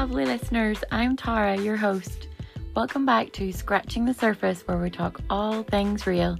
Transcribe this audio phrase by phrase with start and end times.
[0.00, 0.82] lovely listeners.
[0.90, 2.28] I'm Tara, your host.
[2.74, 6.38] Welcome back to Scratching the Surface, where we talk all things real.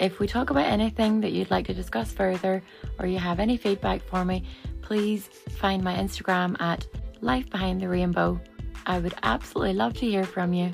[0.00, 2.62] If we talk about anything that you'd like to discuss further,
[2.98, 4.42] or you have any feedback for me,
[4.80, 6.86] please find my Instagram at
[7.20, 8.40] Life Behind the Rainbow.
[8.86, 10.72] I would absolutely love to hear from you.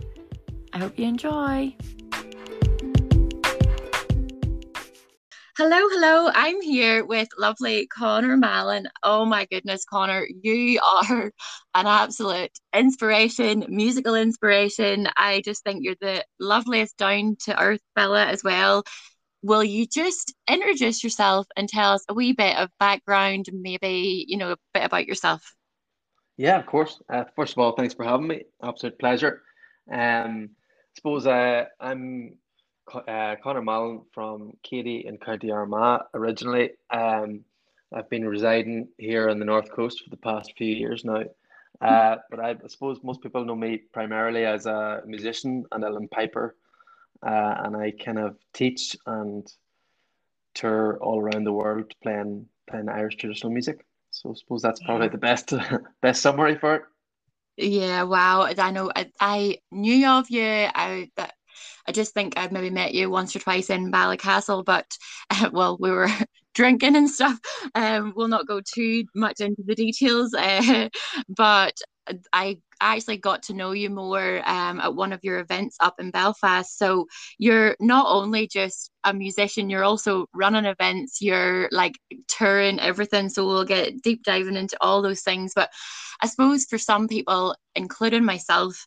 [0.73, 1.75] I hope you enjoy.
[5.57, 6.33] Hello, hello.
[6.35, 8.89] I'm here with lovely Conor Mallon.
[9.05, 11.31] Oh my goodness, Conor, you are
[11.77, 15.07] an absolute inspiration, musical inspiration.
[15.17, 18.83] I just think you're the loveliest down to earth fella as well.
[19.43, 24.37] Will you just introduce yourself and tell us a wee bit of background, maybe, you
[24.39, 25.55] know, a bit about yourself?
[26.37, 27.01] Yeah, of course.
[27.09, 28.43] Uh, first of all, thanks for having me.
[28.61, 29.43] Absolute pleasure.
[29.89, 32.39] Um, I suppose uh, I'm
[32.93, 36.73] uh, Conor Mallon from Keady in County Armagh originally.
[36.91, 37.45] Um,
[37.93, 41.25] I've been residing here on the north coast for the past few years now.
[41.81, 46.11] Uh, but I, I suppose most people know me primarily as a musician and uilleann
[46.11, 46.57] piper,
[47.23, 49.47] uh, and I kind of teach and
[50.55, 53.85] tour all around the world playing playing Irish traditional music.
[54.11, 55.53] So I suppose that's probably the best
[56.01, 56.83] best summary for it.
[57.57, 58.43] Yeah, wow.
[58.43, 60.43] I know I, I knew of you.
[60.43, 61.11] I
[61.87, 64.87] I just think I've maybe met you once or twice in Ballycastle, but
[65.31, 66.09] uh, well, we were
[66.55, 67.39] drinking and stuff.
[67.75, 70.89] Um, we'll not go too much into the details, uh,
[71.29, 71.75] but
[72.33, 76.11] I actually got to know you more um, at one of your events up in
[76.11, 76.77] Belfast.
[76.77, 77.07] So
[77.39, 83.29] you're not only just a musician, you're also running events, you're like touring everything.
[83.29, 85.53] So we'll get deep diving into all those things.
[85.55, 85.71] But
[86.21, 88.87] I suppose for some people, including myself,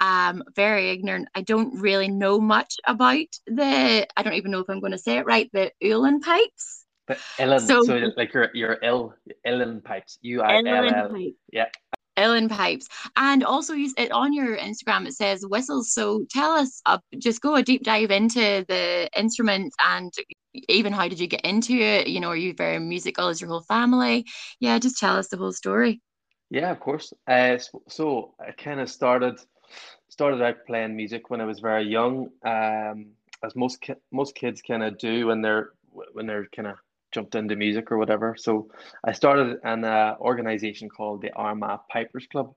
[0.00, 1.28] um very ignorant.
[1.34, 4.98] I don't really know much about the I don't even know if I'm going to
[4.98, 6.84] say it right, the uilleann pipes.
[7.06, 9.14] But Ellen, so, so like your your L
[9.46, 10.18] uilleann pipes.
[10.22, 11.16] You are L
[11.52, 11.66] Yeah.
[12.18, 12.88] uilleann pipes.
[13.16, 15.92] And also you it on your Instagram it says whistles.
[15.92, 20.12] So tell us uh, just go a deep dive into the instruments and
[20.68, 22.06] even how did you get into it?
[22.06, 24.24] You know, are you very musical as your whole family?
[24.60, 26.00] Yeah, just tell us the whole story.
[26.50, 27.12] Yeah, of course.
[27.26, 29.40] Uh, so, so I kind of started
[30.08, 33.06] started out playing music when I was very young, um,
[33.42, 35.70] as most ki- most kids kind of do when they're
[36.12, 36.76] when they're kind of
[37.12, 38.34] jumped into music or whatever.
[38.36, 38.68] So
[39.04, 42.54] I started an uh, organization called the Armagh Pipers Club.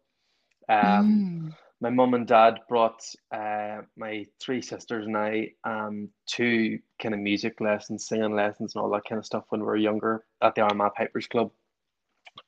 [0.67, 1.55] Um, mm.
[1.79, 7.21] My mum and dad brought uh, my three sisters and I um, to kind of
[7.21, 10.55] music lessons, singing lessons, and all that kind of stuff when we were younger at
[10.55, 11.51] the Armagh Pipers Club.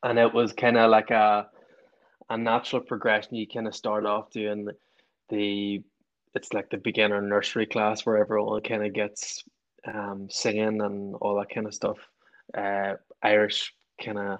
[0.01, 1.47] And it was kind of like a
[2.29, 3.35] a natural progression.
[3.35, 4.67] You kind of start off doing
[5.29, 5.83] the
[6.35, 9.43] it's like the beginner nursery class where everyone kind of gets
[9.87, 11.97] um, singing and all that kind of stuff,
[12.55, 13.73] uh, Irish
[14.03, 14.39] kind of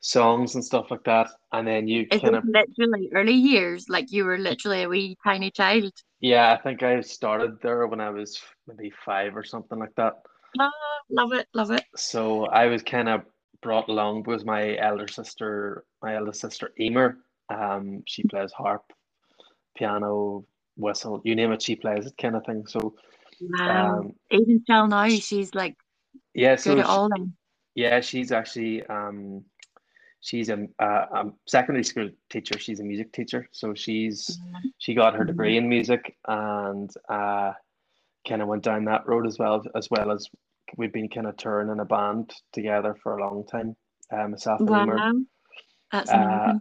[0.00, 4.24] songs and stuff like that, and then you kind of literally early years, like you
[4.24, 5.92] were literally a wee tiny child.
[6.20, 10.14] Yeah, I think I started there when I was maybe five or something like that.
[10.60, 10.70] Oh,
[11.10, 11.84] love it, love it.
[11.96, 13.22] So I was kind of
[13.64, 18.84] brought along because my elder sister, my eldest sister Emer, um, she plays harp,
[19.76, 20.44] piano,
[20.76, 22.66] whistle, you name it, she plays it kind of thing.
[22.66, 22.94] So
[23.40, 23.98] wow.
[23.98, 25.76] um, even still now, she's like
[26.34, 27.34] yeah, so good at all them.
[27.74, 29.44] Yeah, she's actually um,
[30.20, 32.58] she's a, a, a, secondary school teacher.
[32.58, 34.68] She's a music teacher, so she's mm-hmm.
[34.78, 37.52] she got her degree in music and uh,
[38.28, 40.28] kind of went down that road as well as well as
[40.76, 43.76] we've been kind of touring in a band together for a long time.
[44.12, 45.12] Um, myself and wow.
[45.92, 46.54] That's uh,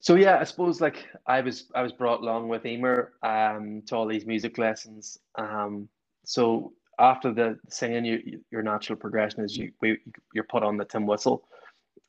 [0.00, 3.96] so yeah, I suppose like I was I was brought along with Emer um to
[3.96, 5.18] all these music lessons.
[5.38, 5.88] Um,
[6.24, 9.98] so after the singing, you, your natural progression is you we,
[10.34, 11.48] you're put on the tin whistle,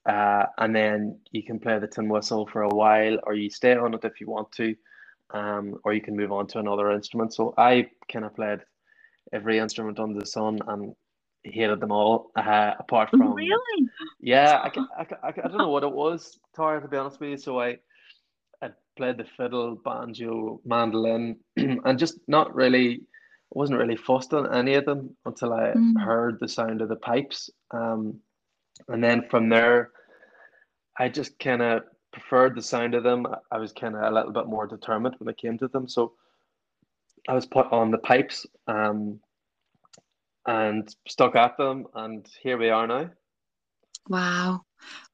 [0.09, 3.75] uh, and then you can play the tin whistle for a while, or you stay
[3.75, 4.75] on it if you want to,
[5.33, 7.33] um, or you can move on to another instrument.
[7.33, 8.59] So I kind of played
[9.33, 10.95] every instrument under the sun and
[11.43, 12.31] hated them all.
[12.35, 13.87] Uh, apart from really,
[14.19, 17.29] yeah, I, I, I, I don't know what it was, Tara, to be honest with
[17.31, 17.37] you.
[17.37, 17.77] So I
[18.61, 23.01] I played the fiddle, banjo, mandolin, and just not really
[23.51, 26.01] wasn't really fussed on any of them until I mm.
[26.01, 27.49] heard the sound of the pipes.
[27.71, 28.19] Um,
[28.87, 29.91] and then from there,
[30.97, 33.27] I just kind of preferred the sound of them.
[33.51, 35.87] I was kind of a little bit more determined when it came to them.
[35.87, 36.13] So
[37.27, 38.45] I was put on the pipes.
[38.67, 39.19] Um,
[40.45, 43.09] and stuck at them and here we are now.
[44.07, 44.61] Wow.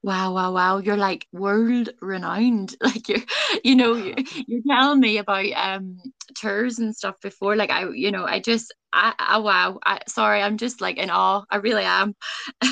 [0.02, 0.78] Wow wow wow.
[0.78, 3.22] You're like world renowned like you're
[3.62, 4.16] you know you're,
[4.46, 5.98] you're telling me about um
[6.34, 7.54] tours and stuff before.
[7.54, 9.78] Like i you know i just i, I wow.
[9.84, 11.44] I, sorry i'm just like in awe.
[11.50, 12.14] I really am.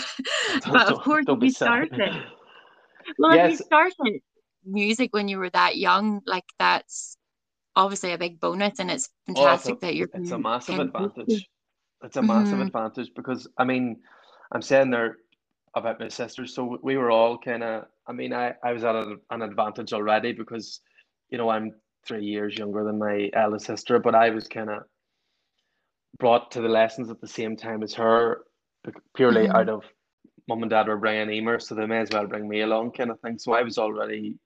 [0.67, 2.25] But of course you started.
[3.19, 3.51] Well yes.
[3.51, 4.21] you started
[4.65, 7.17] music when you were that young, like that's
[7.77, 10.09] obviously a big bonus, and it's fantastic oh, a, that you're.
[10.15, 11.49] It's a massive advantage.
[12.03, 12.63] It's a massive mm-hmm.
[12.63, 13.97] advantage because I mean,
[14.53, 15.17] I'm saying there
[15.75, 17.85] about my sisters, so we were all kind of.
[18.07, 20.81] I mean, I I was at an, an advantage already because,
[21.31, 21.73] you know, I'm
[22.07, 24.83] three years younger than my eldest sister, but I was kind of
[26.19, 28.43] brought to the lessons at the same time as her,
[29.15, 29.57] purely mm-hmm.
[29.57, 29.85] out of
[30.49, 33.11] mum and dad were bringing Emer, so they may as well bring me along, kind
[33.11, 33.39] of thing.
[33.39, 34.37] So I was already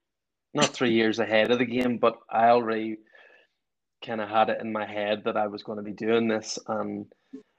[0.52, 2.96] not three years ahead of the game, but I already
[4.04, 6.58] kind of had it in my head that I was going to be doing this,
[6.66, 7.06] and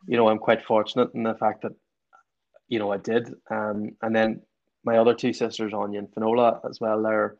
[0.08, 1.74] you know, I'm quite fortunate in the fact that
[2.68, 3.34] you know I did.
[3.50, 4.42] Um, and then
[4.84, 7.38] my other two sisters, Anya and Finola, as well, they're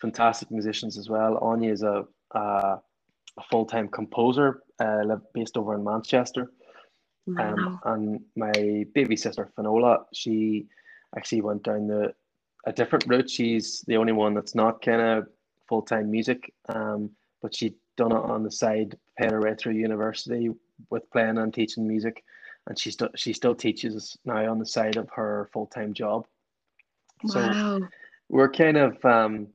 [0.00, 1.38] fantastic musicians as well.
[1.38, 6.52] Anya is a, a, a full time composer uh, based over in Manchester.
[7.26, 7.54] Wow.
[7.54, 10.66] Um, and my baby sister Finola, she
[11.16, 12.14] actually went down the
[12.66, 13.30] a different route.
[13.30, 15.28] She's the only one that's not kind of
[15.68, 17.10] full time music, um,
[17.42, 20.50] but she done it on the side, paid her way through university
[20.90, 22.24] with playing and teaching music,
[22.66, 26.26] and she still she still teaches now on the side of her full time job.
[27.24, 27.30] Wow.
[27.30, 27.88] So
[28.28, 29.48] we're kind of um,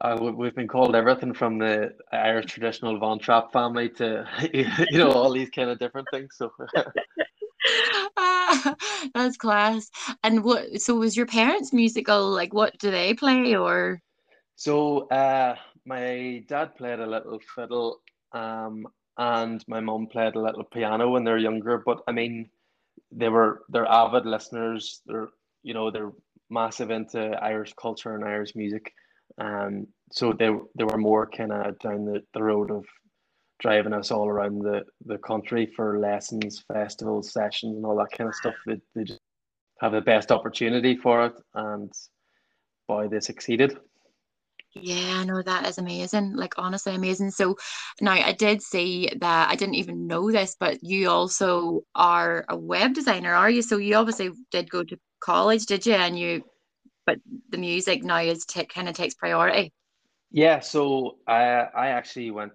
[0.00, 5.12] uh, we've been called everything from the Irish traditional Von Trapp family to you know
[5.12, 6.34] all these kind of different things.
[6.36, 6.52] So
[8.16, 8.74] ah,
[9.14, 9.90] that's class.
[10.22, 10.80] And what?
[10.80, 12.30] So was your parents musical?
[12.30, 14.00] Like, what do they play or?
[14.56, 18.00] So uh, my dad played a little fiddle,
[18.32, 18.86] um,
[19.18, 21.82] and my mom played a little piano when they're younger.
[21.84, 22.50] But I mean,
[23.10, 25.02] they were they're avid listeners.
[25.06, 25.28] They're
[25.62, 26.12] you know they're
[26.50, 28.92] massive into Irish culture and Irish music.
[29.38, 32.84] Um, so they they were more kind of down the, the road of
[33.58, 38.28] driving us all around the, the country for lessons, festivals, sessions, and all that kind
[38.28, 38.54] of stuff.
[38.66, 39.20] They, they just
[39.80, 41.90] have the best opportunity for it, and
[42.86, 43.78] boy, they succeeded.
[44.82, 46.34] Yeah, no, that is amazing.
[46.34, 47.30] Like honestly, amazing.
[47.30, 47.56] So
[48.00, 52.56] now I did see that I didn't even know this, but you also are a
[52.56, 53.62] web designer, are you?
[53.62, 55.94] So you obviously did go to college, did you?
[55.94, 56.44] And you
[57.06, 57.18] but
[57.50, 59.72] the music now is t- kind of takes priority.
[60.30, 62.52] Yeah, so I I actually went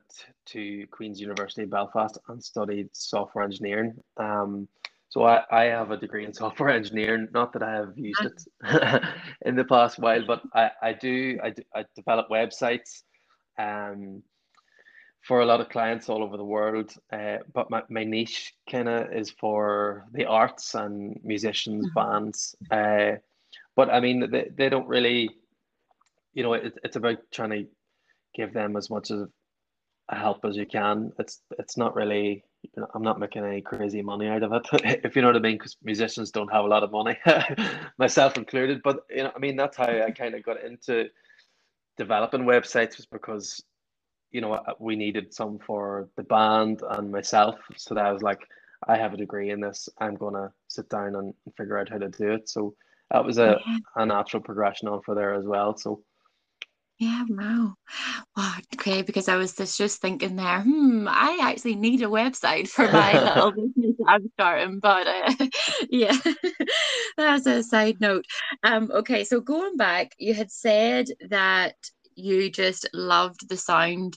[0.48, 3.96] to Queen's University Belfast and studied software engineering.
[4.18, 4.68] Um,
[5.12, 7.28] so I, I have a degree in software engineering.
[7.34, 9.04] Not that I have used it
[9.46, 13.04] in the past while, but I, I do I, do, I develop websites
[13.60, 14.24] um,
[15.22, 16.94] for a lot of clients all over the world.
[17.12, 22.00] Uh, but my, my niche kind of is for the arts and musicians, mm-hmm.
[22.00, 22.56] bands.
[22.72, 23.18] Uh,
[23.76, 25.30] but I mean, they, they don't really,
[26.34, 27.68] you know, it, it's about trying to
[28.34, 29.30] give them as much of
[30.08, 31.12] a help as you can.
[31.20, 32.46] It's it's not really.
[32.94, 34.68] I'm not making any crazy money out of it,
[35.04, 37.18] if you know what I mean, because musicians don't have a lot of money,
[37.98, 38.82] myself included.
[38.84, 41.10] But you know, I mean, that's how I kind of got into
[41.98, 43.62] developing websites was because
[44.32, 47.56] you know we needed some for the band and myself.
[47.78, 48.48] So that I was like,
[48.88, 49.90] I have a degree in this.
[50.00, 52.50] I'm gonna sit down and figure out how to do it.
[52.50, 52.76] So
[53.12, 53.60] that was a,
[53.96, 55.76] a natural progression on for there as well.
[55.76, 56.04] So
[57.02, 57.74] yeah, wow.
[58.76, 62.88] Okay, because I was just, just thinking there, hmm, I actually need a website for
[62.92, 65.48] my little business I'm starting, but uh,
[65.90, 66.16] yeah,
[67.18, 68.26] that's a side note.
[68.62, 71.74] Um, okay, so going back, you had said that
[72.14, 74.16] you just loved the sound.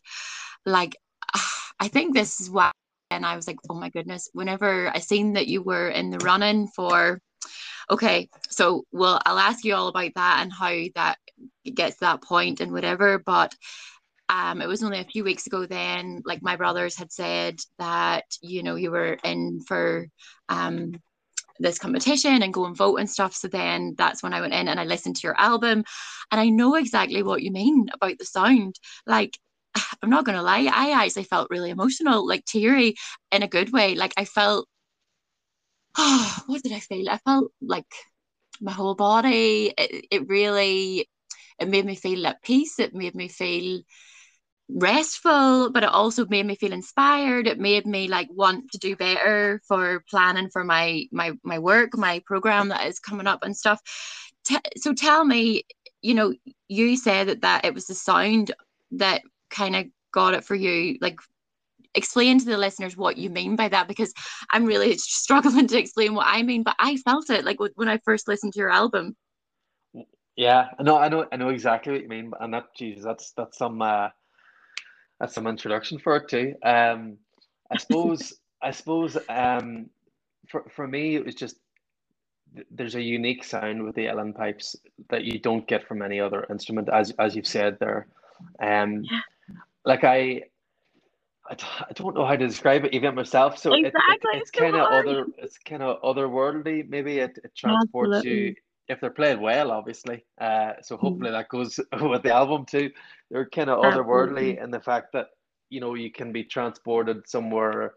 [0.66, 0.94] Like,
[1.80, 2.70] I think this is why,
[3.10, 6.18] and I was like, oh my goodness, whenever I seen that you were in the
[6.18, 7.18] running for
[7.90, 11.18] okay so well i'll ask you all about that and how that
[11.64, 13.54] gets to that point and whatever but
[14.30, 18.24] um, it was only a few weeks ago then like my brothers had said that
[18.40, 20.08] you know you were in for
[20.48, 20.94] um,
[21.58, 24.68] this competition and go and vote and stuff so then that's when i went in
[24.68, 25.84] and i listened to your album
[26.30, 28.78] and i know exactly what you mean about the sound.
[29.06, 29.38] Like
[30.02, 32.94] i'm not gonna lie i actually felt really emotional like teary
[33.30, 33.94] in a good way.
[33.94, 34.68] Like i felt
[35.96, 37.08] oh, what did I feel?
[37.08, 37.92] I felt like
[38.60, 39.72] my whole body.
[39.76, 41.08] It, it really,
[41.58, 42.78] it made me feel at peace.
[42.78, 43.82] It made me feel
[44.68, 47.46] restful, but it also made me feel inspired.
[47.46, 51.96] It made me like want to do better for planning for my my my work,
[51.96, 53.80] my program that is coming up and stuff.
[54.44, 55.64] T- so tell me,
[56.02, 56.34] you know,
[56.68, 58.52] you said that that it was the sound
[58.92, 61.18] that kind of got it for you, like
[61.94, 64.12] explain to the listeners what you mean by that because
[64.50, 67.98] I'm really struggling to explain what I mean, but I felt it like when I
[68.04, 69.16] first listened to your album.
[70.36, 73.56] Yeah, no, I know, I know exactly what you mean, and that, Jesus, that's that's
[73.56, 74.08] some uh,
[75.20, 76.54] that's some introduction for it too.
[76.64, 77.18] Um,
[77.70, 78.32] I suppose,
[78.62, 79.90] I suppose, um,
[80.48, 81.56] for for me, it was just
[82.70, 84.76] there's a unique sound with the Uilleann pipes
[85.08, 88.08] that you don't get from any other instrument, as as you've said there.
[88.60, 89.20] Um, yeah.
[89.84, 90.42] like I,
[91.50, 91.56] I,
[91.88, 93.58] I don't know how to describe it even myself.
[93.58, 94.30] So exactly.
[94.32, 96.88] it, it, it's kind of other, it's kind of otherworldly.
[96.88, 98.30] Maybe it, it transports Absolutely.
[98.30, 98.54] you
[98.88, 100.24] if they're playing well, obviously.
[100.40, 101.06] Uh, so mm-hmm.
[101.06, 101.34] hopefully mm.
[101.34, 101.78] that goes
[102.10, 102.90] with the album too.
[103.30, 105.28] They're kind of otherworldly in the fact that
[105.70, 107.94] you know you can be transported somewhere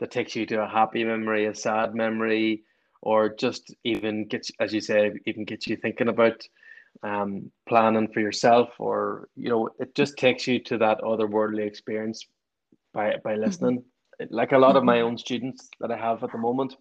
[0.00, 2.64] that takes you to a happy memory, a sad memory,
[3.02, 6.42] or just even gets, as you say, even gets you thinking about
[7.02, 12.26] um, planning for yourself, or you know, it just takes you to that otherworldly experience
[12.92, 13.42] by by mm-hmm.
[13.42, 13.78] listening.
[13.78, 14.34] Mm-hmm.
[14.34, 16.76] Like a lot of my own students that I have at the moment,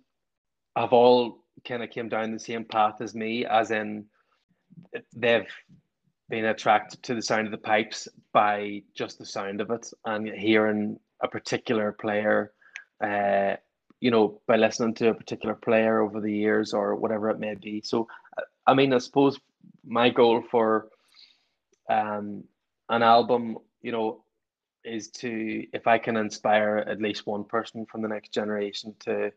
[0.75, 4.05] have all kind of came down the same path as me, as in
[5.15, 5.47] they've
[6.29, 10.27] been attracted to the sound of the pipes by just the sound of it and
[10.27, 12.51] hearing a particular player
[13.03, 13.55] uh,
[14.01, 17.55] you know, by listening to a particular player over the years or whatever it may
[17.55, 17.81] be.
[17.83, 18.07] So,
[18.65, 19.39] I mean, I suppose
[19.85, 20.87] my goal for
[21.89, 22.43] um,
[22.89, 24.23] an album, you know,
[24.83, 29.31] is to if I can inspire at least one person from the next generation to,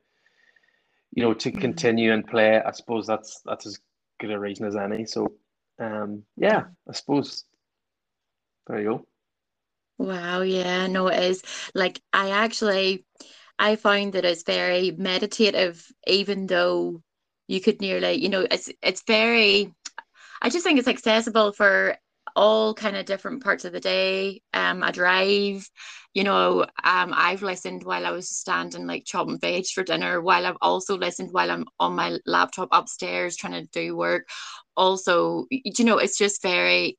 [1.12, 1.60] you know, to mm-hmm.
[1.60, 2.60] continue and play.
[2.60, 3.80] I suppose that's that's as
[4.20, 5.04] good a reason as any.
[5.06, 5.32] So,
[5.78, 7.44] um, yeah, I suppose
[8.66, 9.06] there you go.
[9.98, 11.42] Wow, yeah, no, it is.
[11.74, 13.04] Like I actually
[13.58, 17.02] I find that it's very meditative, even though
[17.46, 19.72] you could nearly, you know, it's it's very.
[20.40, 21.96] I just think it's accessible for
[22.36, 24.42] all kind of different parts of the day.
[24.52, 25.68] Um, I drive,
[26.14, 30.46] you know, um, I've listened while I was standing like chopping veg for dinner, while
[30.46, 34.28] I've also listened while I'm on my laptop upstairs trying to do work.
[34.76, 36.98] Also, you know, it's just very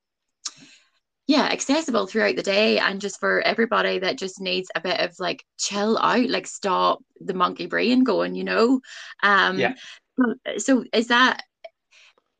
[1.27, 5.15] yeah accessible throughout the day and just for everybody that just needs a bit of
[5.19, 8.81] like chill out like stop the monkey brain going you know
[9.23, 9.73] um yeah.
[10.57, 11.41] so is that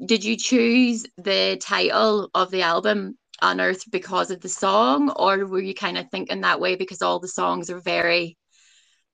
[0.06, 5.60] did you choose the title of the album unearth because of the song or were
[5.60, 8.38] you kind of thinking that way because all the songs are very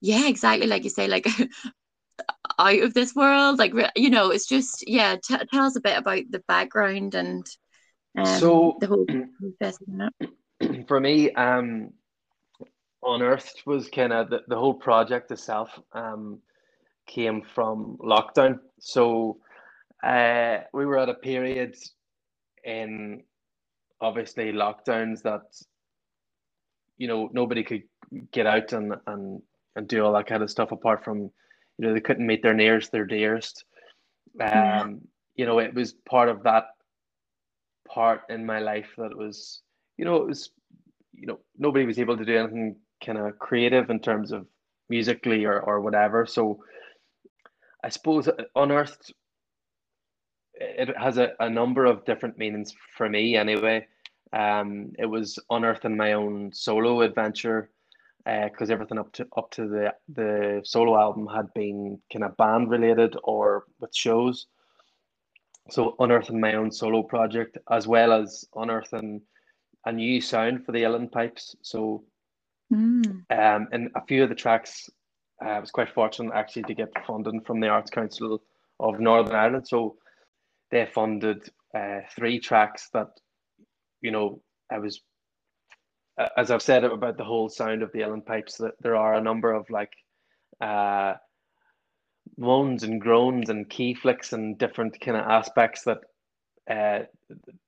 [0.02, 1.26] yeah exactly like you say like
[2.60, 5.98] out of this world like you know it's just yeah t- tell us a bit
[5.98, 7.46] about the background and
[8.18, 9.80] um, so the whole process
[10.88, 11.92] for me, um,
[13.04, 16.40] Unearthed was kind of the, the whole project itself um,
[17.08, 18.60] came from lockdown.
[18.80, 19.38] So
[20.04, 21.76] uh, we were at a period
[22.64, 23.24] in
[24.02, 25.42] obviously lockdowns that
[26.98, 27.84] you know nobody could
[28.32, 29.42] get out and and
[29.76, 31.32] and do all that kind of stuff apart from you
[31.80, 33.66] know they couldn't meet their nearest their dearest
[34.42, 34.86] um yeah.
[35.36, 36.68] you know it was part of that
[37.90, 39.62] part in my life that was,
[39.98, 40.52] you know, it was,
[41.14, 44.46] you know, nobody was able to do anything kind of creative in terms of
[44.90, 46.26] musically or, or whatever.
[46.26, 46.60] So
[47.84, 49.14] I suppose unearthed
[50.60, 53.88] it has a, a number of different meanings for me anyway.
[54.34, 57.72] Um, it was unearthing my own solo adventure
[58.26, 62.38] because uh, everything up to up to the the solo album had been kind of
[62.38, 64.48] band related or with shows
[65.72, 69.22] so unearthing my own solo project as well as unearthing
[69.86, 71.56] a new sound for the uilleann pipes.
[71.62, 72.04] So
[72.72, 73.06] mm.
[73.30, 74.90] um, and a few of the tracks,
[75.44, 78.42] uh, I was quite fortunate actually to get funding from the Arts Council
[78.80, 79.68] of Northern Ireland.
[79.68, 79.98] So
[80.72, 83.10] they funded uh, three tracks that,
[84.02, 85.02] you know, I was,
[86.38, 89.22] as I've said about the whole sound of the uilleann pipes, that there are a
[89.22, 89.94] number of like
[90.62, 91.14] uh,
[92.38, 96.00] moans and groans and key flicks and different kind of aspects that
[96.70, 97.06] uh,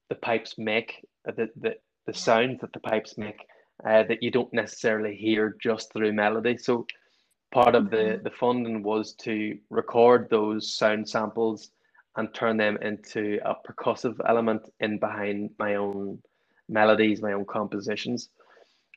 [0.09, 3.45] the pipes make, uh, the, the, the sound that the pipes make
[3.85, 6.57] uh, that you don't necessarily hear just through melody.
[6.57, 6.85] So
[7.51, 8.23] part of the, mm-hmm.
[8.23, 11.71] the funding was to record those sound samples
[12.17, 16.19] and turn them into a percussive element in behind my own
[16.67, 18.29] melodies, my own compositions.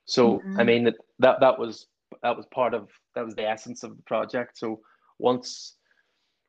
[0.07, 0.61] So mm-hmm.
[0.61, 1.87] I mean that, that that was
[2.23, 4.59] that was part of that was the essence of the project.
[4.59, 4.81] So
[5.19, 5.77] once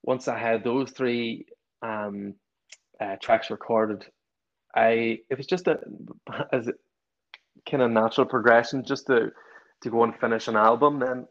[0.03, 1.45] once I had those three
[1.81, 2.35] um,
[2.99, 4.05] uh, tracks recorded,
[4.75, 5.79] I it was just a
[6.51, 6.73] as a
[7.69, 9.31] kind of natural progression just to
[9.81, 11.01] to go and finish an album.
[11.01, 11.25] And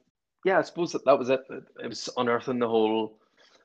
[0.44, 1.40] yeah, I suppose that, that was it.
[1.50, 3.18] It was unearthing the whole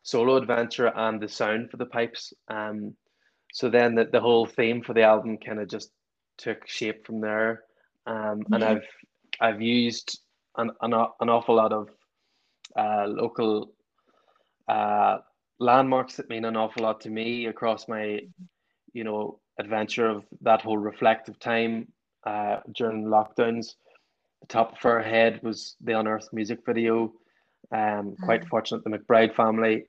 [0.10, 2.34] solo adventure and the sound for the pipes.
[2.48, 2.96] Um,
[3.54, 5.92] so then the, the whole theme for the album kind of just
[6.38, 7.64] took shape from there.
[8.06, 8.88] Um, and I've
[9.40, 10.20] I've used
[10.58, 11.90] an, an, an awful lot of
[12.76, 13.72] uh, local
[14.68, 15.18] uh,
[15.60, 18.22] landmarks that mean an awful lot to me across my,
[18.94, 21.92] you know, adventure of that whole reflective time
[22.26, 23.76] uh, during lockdowns.
[24.42, 27.14] The top of Fair Head was the Unearthed music video.
[27.72, 28.50] Um, quite mm.
[28.50, 29.86] fortunate the McBride family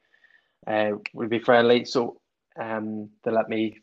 [0.66, 1.84] uh, would be friendly.
[1.84, 2.20] So
[2.60, 3.78] um, they let me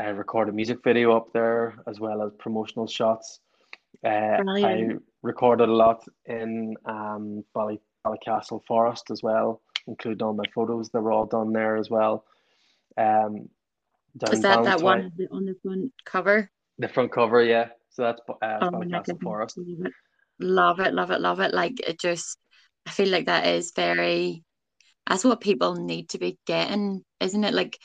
[0.00, 3.40] uh, record a music video up there as well as promotional shots.
[4.04, 4.90] Uh, I
[5.22, 10.90] recorded a lot in um, Bally, Ballycastle Forest as well, including all my photos.
[10.90, 12.24] They were all done there as well.
[12.96, 13.48] Um,
[14.30, 16.50] Is that that one on the front cover?
[16.78, 17.68] The front cover, yeah.
[17.90, 19.58] So that's uh, oh, Ballycastle Forest.
[20.40, 21.52] Love it, love it, love it.
[21.52, 22.38] Like it just,
[22.86, 24.44] I feel like that is very,
[25.08, 27.54] that's what people need to be getting, isn't it?
[27.54, 27.78] Like,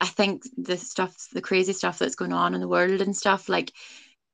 [0.00, 3.48] I think the stuff, the crazy stuff that's going on in the world and stuff,
[3.48, 3.72] like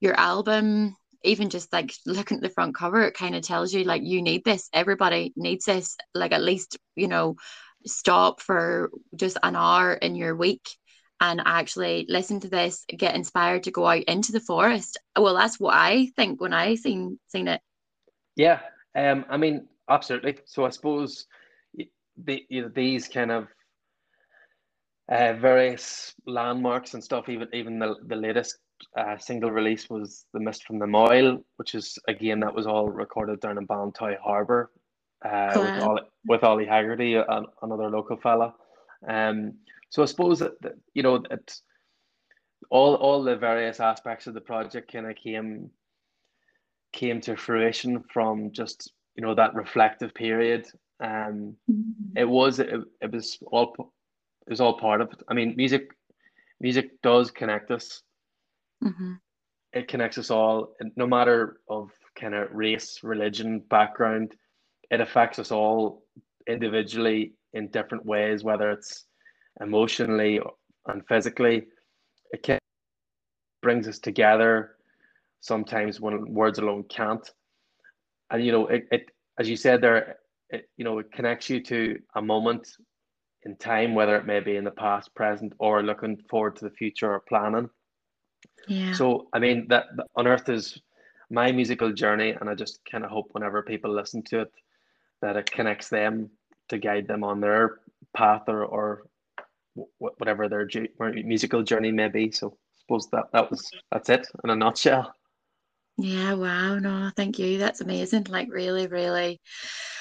[0.01, 3.85] your album, even just like looking at the front cover, it kind of tells you
[3.85, 4.69] like you need this.
[4.73, 5.97] Everybody needs this.
[6.15, 7.37] Like at least, you know,
[7.87, 10.69] stop for just an hour in your week
[11.21, 14.99] and actually listen to this, get inspired to go out into the forest.
[15.17, 17.61] Well, that's what I think when I seen seen it.
[18.35, 18.61] Yeah,
[18.97, 20.39] um, I mean, absolutely.
[20.47, 21.27] So I suppose
[22.17, 23.49] the, you know, these kind of
[25.11, 27.29] uh, various landmarks and stuff.
[27.29, 28.59] Even even the the latest
[28.97, 32.89] uh, single release was the Mist from the Moyle, which is again that was all
[32.89, 34.71] recorded down in Ballintoy Harbour
[35.25, 37.15] uh, with Ollie, with Ollie Haggerty,
[37.63, 38.55] another local fella.
[39.09, 39.55] Um,
[39.91, 41.63] so I suppose that, that you know it's
[42.71, 45.71] all all the various aspects of the project kind of came
[46.93, 50.67] came to fruition from just you know that reflective period.
[51.03, 52.17] Um, mm-hmm.
[52.17, 53.75] it was it, it was all
[54.47, 55.23] it was all part of it.
[55.29, 55.91] I mean, music
[56.61, 58.03] music does connect us.
[58.83, 59.15] Mm-hmm.
[59.73, 64.35] It connects us all, no matter of kind of race, religion, background.
[64.91, 66.05] It affects us all
[66.47, 69.07] individually in different ways, whether it's
[69.61, 70.41] emotionally
[70.87, 71.67] and physically.
[72.33, 72.59] It can
[73.63, 74.77] brings us together
[75.41, 77.29] sometimes when words alone can't.
[78.31, 80.17] And you know, it, it as you said there,
[80.53, 82.69] it you know, it connects you to a moment
[83.45, 86.71] in time, whether it may be in the past, present, or looking forward to the
[86.71, 87.69] future or planning.
[88.69, 88.93] Yeah.
[88.93, 90.81] So I mean that, that Unearthed is
[91.31, 94.53] my musical journey, and I just kind of hope whenever people listen to it,
[95.23, 96.31] that it connects them
[96.69, 97.81] to guide them on their
[98.15, 99.07] path or, or
[99.99, 100.69] whatever their
[101.25, 102.31] musical journey may be.
[102.31, 105.15] So I suppose that that was that's it in a nutshell.
[106.03, 107.59] Yeah, wow, no, thank you.
[107.59, 108.25] That's amazing.
[108.29, 109.41] Like really, really,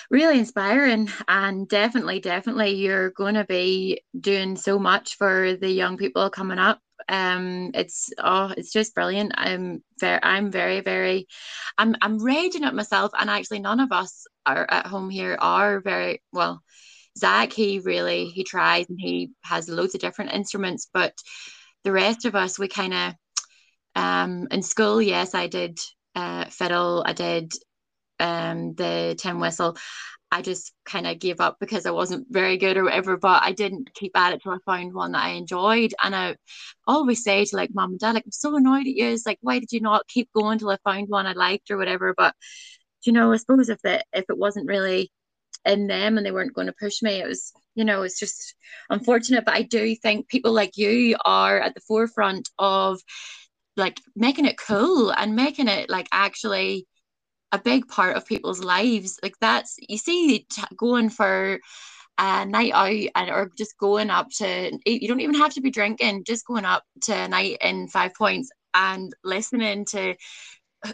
[0.09, 1.09] really inspiring.
[1.27, 6.79] And definitely, definitely you're gonna be doing so much for the young people coming up.
[7.07, 9.33] Um it's oh it's just brilliant.
[9.35, 11.27] I'm very I'm very, very
[11.77, 15.81] I'm I'm raging at myself and actually none of us are at home here are
[15.81, 16.63] very well
[17.17, 21.13] Zach, he really he tries and he has loads of different instruments, but
[21.83, 23.13] the rest of us, we kind of
[23.95, 25.79] um in school, yes, I did
[26.15, 27.53] uh fiddle, I did
[28.19, 29.77] um the tin whistle.
[30.33, 33.51] I just kind of gave up because I wasn't very good or whatever, but I
[33.51, 35.93] didn't keep at it till I found one that I enjoyed.
[36.01, 36.37] And I
[36.87, 39.07] always say to like mom and dad, like, I'm so annoyed at you.
[39.07, 41.77] It's like, why did you not keep going till I found one I liked or
[41.77, 42.13] whatever?
[42.15, 42.33] But
[43.05, 45.11] you know, I suppose if it if it wasn't really
[45.65, 47.21] in them and they weren't going to push me.
[47.21, 48.55] It was, you know, it's just
[48.89, 49.45] unfortunate.
[49.45, 52.99] But I do think people like you are at the forefront of
[53.77, 56.87] like making it cool and making it like actually
[57.51, 59.19] a big part of people's lives.
[59.21, 61.59] Like that's you see going for
[62.17, 65.71] a night out and or just going up to you don't even have to be
[65.71, 70.15] drinking, just going up to a night in five points and listening to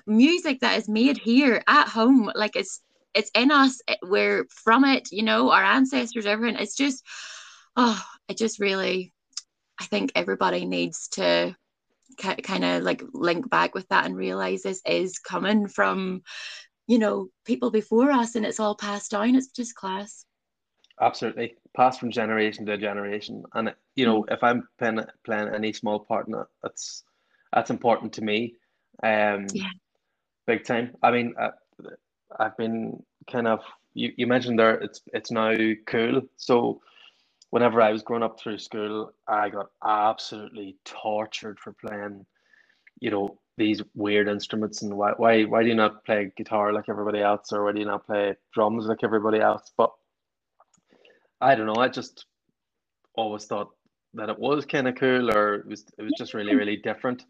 [0.06, 2.32] music that is made here at home.
[2.36, 2.82] Like it's
[3.18, 7.04] it's in us eh, we're from it you know our ancestors everything it's just
[7.76, 9.12] oh it just really
[9.80, 11.56] i think everybody needs to
[12.18, 16.22] kind of like link back with that and realize this is coming from
[16.88, 19.36] you know people before us and it's all passed down.
[19.36, 20.26] It's just class.
[21.00, 21.56] Absolutely.
[21.76, 23.44] Passed from generation to generation.
[23.54, 24.34] And you know mm.
[24.34, 27.04] if i'm playing, playing any small part in it that's
[27.54, 28.56] that's important to me
[29.04, 29.70] um yeah.
[30.46, 30.96] big time.
[31.04, 31.52] I mean uh,
[32.40, 33.62] I've been kind of
[33.94, 35.54] you, you mentioned there it's it's now
[35.86, 36.22] cool.
[36.38, 36.82] So
[37.52, 42.26] whenever I was growing up through school, I got absolutely tortured for playing,
[43.00, 46.90] you know, these weird instruments and why why why do you not play guitar like
[46.90, 49.72] everybody else or why do you not play drums like everybody else?
[49.78, 49.92] But
[51.42, 52.26] I don't know, I just
[53.16, 53.70] always thought
[54.14, 57.26] that it was kind of cool or it was it was just really, really different.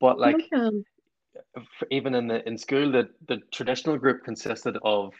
[0.00, 0.42] But like
[1.90, 5.12] even in the in school, the the traditional group consisted of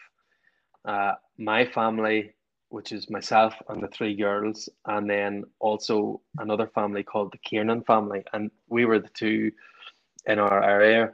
[0.85, 2.33] uh, my family,
[2.73, 7.83] which is myself and the three girls, and then also another family called the Kiernan
[7.83, 9.51] family, and we were the two
[10.25, 11.11] in our area.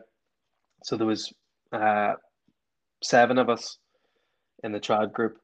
[0.86, 1.34] So there was
[1.74, 2.14] uh,
[3.04, 3.78] seven of us
[4.64, 5.38] in the trad group,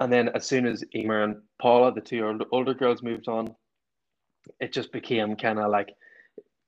[0.00, 3.54] and then as soon as Emer and Paula, the two older, older girls, moved on,
[4.60, 5.92] it just became kind of like,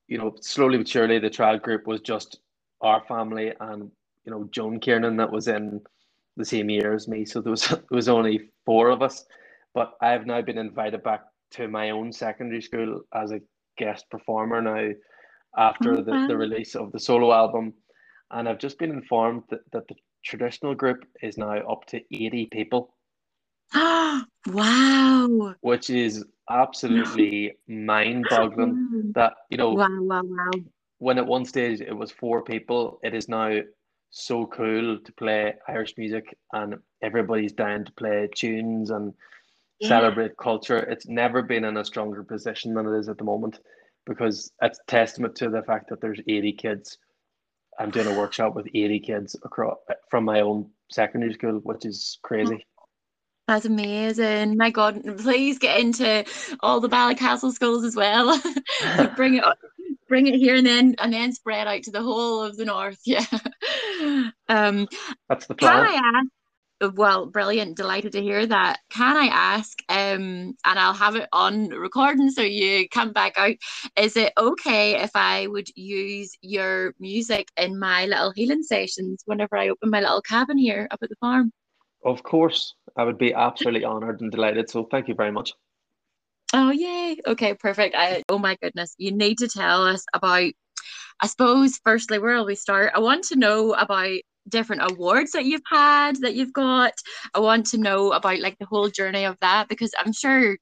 [0.06, 2.40] you know, slowly but surely the trial group was just
[2.82, 3.90] our family and
[4.26, 5.80] you know Joan Kiernan that was in
[6.36, 7.24] the same year as me.
[7.24, 9.24] So there was there was only four of us,
[9.74, 13.40] but I've now been invited back to my own secondary school as a
[13.76, 14.92] guest performer now
[15.56, 17.72] after oh, the, the release of the solo album.
[18.30, 19.94] And I've just been informed that, that the
[20.24, 22.94] traditional group is now up to 80 people.
[23.74, 25.54] Oh wow.
[25.60, 30.50] Which is absolutely mind boggling that, you know, wow, wow, wow.
[30.98, 33.60] when at one stage it was four people, it is now
[34.14, 39.12] so cool to play Irish music and everybody's down to play tunes and
[39.80, 39.88] yeah.
[39.88, 40.78] celebrate culture.
[40.78, 43.58] It's never been in a stronger position than it is at the moment
[44.06, 46.98] because it's testament to the fact that there's 80 kids.
[47.76, 52.20] I'm doing a workshop with 80 kids across from my own secondary school, which is
[52.22, 52.64] crazy.
[53.48, 54.56] That's amazing.
[54.56, 56.24] My God, please get into
[56.60, 58.40] all the Ballycastle schools as well.
[59.16, 59.44] bring it
[60.14, 63.00] bring it here and then and then spread out to the whole of the north.
[63.04, 63.26] Yeah.
[64.48, 64.86] Um
[65.28, 65.84] that's the plan.
[65.84, 66.28] Can I ask
[66.94, 67.76] well, brilliant.
[67.76, 68.78] Delighted to hear that.
[68.90, 73.54] Can I ask, um, and I'll have it on recording so you come back out.
[73.96, 79.56] Is it okay if I would use your music in my little healing sessions whenever
[79.56, 81.52] I open my little cabin here up at the farm?
[82.04, 82.74] Of course.
[82.96, 84.68] I would be absolutely honored and delighted.
[84.68, 85.54] So thank you very much.
[86.56, 87.18] Oh yay.
[87.26, 87.96] Okay, perfect.
[87.98, 88.94] I oh my goodness.
[88.96, 90.52] You need to tell us about
[91.20, 92.92] I suppose firstly where will we start?
[92.94, 96.92] I want to know about different awards that you've had that you've got
[97.34, 100.54] i want to know about like the whole journey of that because i'm sure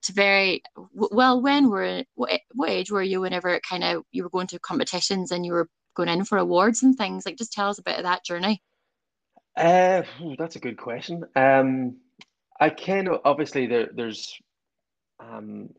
[0.00, 0.62] it's very
[0.94, 2.30] well when were what,
[2.68, 5.68] age were you whenever it kind of you were going to competitions and you were
[5.96, 8.62] going in for awards and things like just tell us a bit of that journey
[9.56, 10.02] uh
[10.38, 11.96] that's a good question um
[12.60, 14.38] i kind of obviously there there's
[15.20, 15.70] um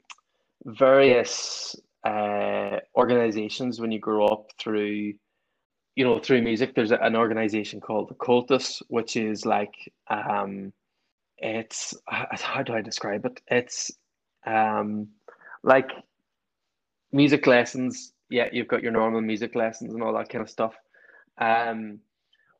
[0.65, 1.75] various
[2.05, 5.13] uh organizations when you grow up through
[5.99, 9.73] you know, through music, there's an organization called the Comhaltas, which is like,
[10.09, 10.71] um,
[11.37, 13.41] it's how do I describe it?
[13.47, 13.91] It's
[14.45, 15.09] um,
[15.61, 15.89] like
[17.11, 18.13] music lessons.
[18.29, 20.73] Yeah, you've got your normal music lessons and all that kind of stuff.
[21.37, 21.99] Um,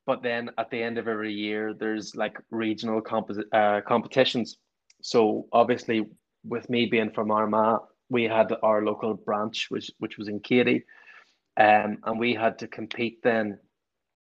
[0.06, 3.02] but then at the end of every year, there's like regional
[3.54, 4.58] uh, competitions.
[5.02, 6.08] So obviously,
[6.44, 10.84] with me being from Armagh, we had our local branch, which which was in Keady
[11.60, 13.60] um, and we had to compete then.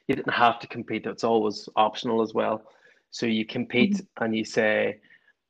[0.08, 2.63] You didn't have to compete, it's always optional as well.
[3.12, 4.23] So you compete mm-hmm.
[4.23, 4.99] and you say,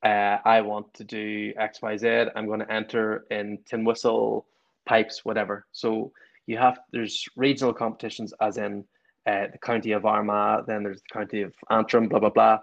[0.03, 4.47] uh, I want to do XYZ, I'm going to enter in tin whistle,
[4.85, 5.65] pipes, whatever.
[5.71, 6.11] So
[6.45, 8.83] you have, there's regional competitions as in
[9.25, 12.59] uh, the county of Armagh, then there's the county of Antrim, blah, blah, blah.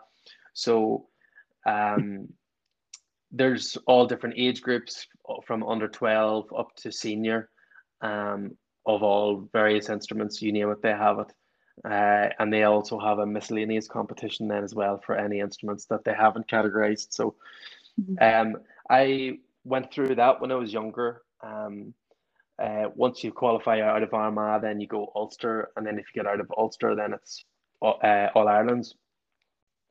[0.52, 1.06] So
[1.66, 2.28] um,
[3.34, 5.06] there's all different age groups
[5.44, 7.50] from under 12 up to senior.
[8.00, 11.32] Um, of all various instruments, you name it, they have it.
[11.84, 16.04] Uh, and they also have a miscellaneous competition then as well for any instruments that
[16.04, 17.08] they haven't categorized.
[17.10, 17.34] So
[18.00, 18.52] mm-hmm.
[18.52, 21.22] um, I went through that when I was younger.
[21.42, 21.94] Um,
[22.62, 26.22] uh, once you qualify out of Armagh, then you go Ulster, and then if you
[26.22, 27.44] get out of Ulster, then it's
[27.80, 28.94] all, uh, all Ireland's.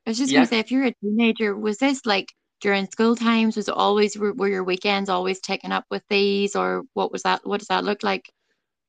[0.06, 0.40] I was just yeah.
[0.40, 3.58] gonna say, if you're a teenager, was this like during school times?
[3.58, 7.22] Was it always were, were your weekends always taken up with these, or what was
[7.24, 7.46] that?
[7.46, 8.32] What does that look like?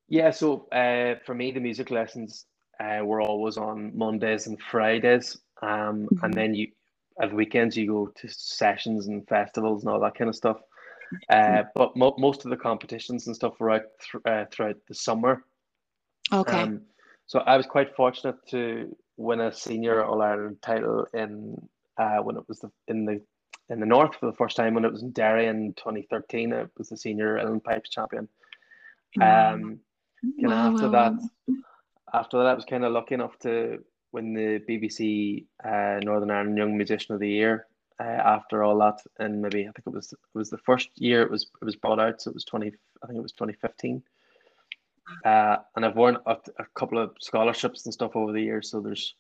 [0.09, 2.47] Yeah, so uh, for me, the music lessons
[2.79, 6.25] uh, were always on Mondays and Fridays, um, mm-hmm.
[6.25, 6.69] and then you
[7.21, 10.59] at weekends you go to sessions and festivals and all that kind of stuff.
[11.29, 14.95] Uh, but mo- most of the competitions and stuff were out th- uh, throughout the
[14.95, 15.45] summer.
[16.33, 16.63] Okay.
[16.63, 16.83] Um,
[17.27, 21.57] so I was quite fortunate to win a senior All Ireland title in
[21.99, 23.21] uh, when it was the, in the
[23.71, 26.53] in the north for the first time when it was in Derry in 2013.
[26.53, 28.29] It was the senior Uilleann Pipes champion.
[29.21, 29.81] Um,
[30.39, 31.55] wow, after wow, that,
[32.13, 33.79] after that, I was kind of lucky enough to
[34.13, 37.67] win the BBC uh, Northern Ireland Young Musician of the Year.
[38.01, 41.23] Uh, after all that, and maybe I think it was it was the first year
[41.23, 42.73] it was it was brought out, so it was twenty.
[43.03, 44.03] I think it was twenty fifteen.
[45.25, 48.71] Uh, and I've won a, a, couple of scholarships and stuff over the years.
[48.71, 49.15] So there's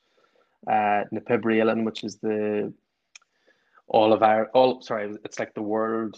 [0.66, 2.72] uh, which is the
[3.88, 6.16] all of our all sorry, it's like the world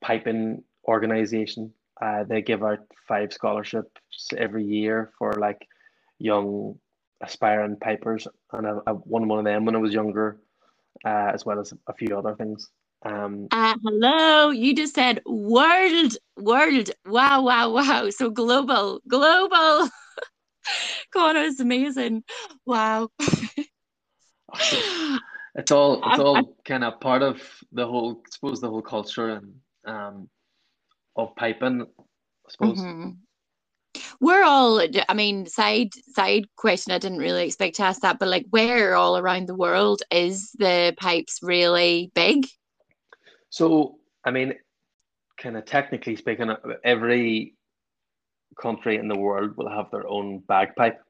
[0.00, 5.66] piping organization uh, they give out five scholarships every year for like
[6.18, 6.78] young
[7.22, 10.38] aspiring pipers, and I, I won one of them when I was younger,
[11.04, 12.68] uh, as well as a few other things.
[13.04, 16.90] Um, uh, hello, you just said world, world.
[17.06, 18.10] Wow, wow, wow.
[18.10, 19.88] So global, global.
[21.12, 22.24] God, it's amazing.
[22.66, 23.08] Wow.
[25.56, 27.40] It's all it's all kind of part of
[27.72, 29.54] the whole, I suppose, the whole culture and
[29.86, 30.28] um
[31.16, 32.78] of piping, I suppose.
[32.78, 33.10] mm-hmm.
[34.20, 36.92] We're all, I mean, side side question.
[36.92, 40.52] I didn't really expect to ask that, but like, where all around the world is
[40.58, 42.46] the pipes really big?
[43.48, 44.54] So, I mean,
[45.38, 46.50] kind of technically speaking,
[46.84, 47.54] every
[48.60, 51.00] country in the world will have their own bagpipe.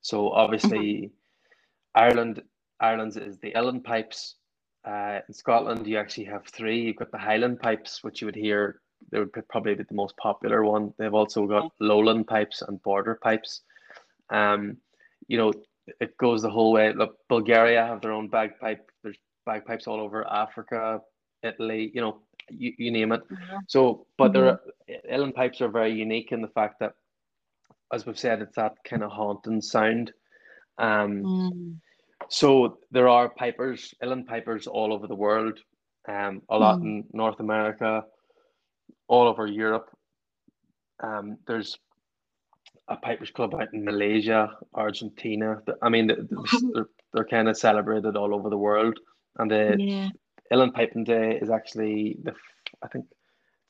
[0.00, 2.00] So obviously, mm-hmm.
[2.00, 2.42] Ireland,
[2.80, 4.36] Ireland's is the uilleann pipes.
[4.84, 6.80] Uh, in Scotland, you actually have three.
[6.80, 10.16] You've got the Highland pipes, which you would hear they would probably be the most
[10.16, 10.92] popular one.
[10.98, 13.62] They've also got lowland pipes and border pipes.
[14.28, 14.76] Um,
[15.26, 15.52] you know,
[16.00, 16.92] it goes the whole way.
[16.92, 18.90] Look, Bulgaria have their own bagpipe.
[19.02, 21.00] There's bagpipes all over Africa,
[21.42, 21.90] Italy.
[21.94, 22.18] You know,
[22.50, 23.22] you, you name it.
[23.28, 23.56] Mm-hmm.
[23.66, 24.56] So, but mm-hmm.
[24.88, 26.94] there, Uilleann pipes are very unique in the fact that,
[27.92, 30.12] as we've said, it's that kind of haunting sound.
[30.78, 31.76] Um, mm.
[32.30, 35.58] So there are pipers, Uilleann pipers, all over the world.
[36.08, 36.84] Um, a lot mm.
[36.84, 38.04] in North America,
[39.08, 39.90] all over Europe.
[41.02, 41.76] Um, there's
[42.88, 45.60] a Pipers Club out in Malaysia, Argentina.
[45.82, 48.98] I mean, they're, they're kind of celebrated all over the world.
[49.38, 50.08] And the yeah.
[50.52, 52.32] Uilleann Piping Day is actually the,
[52.82, 53.06] I think,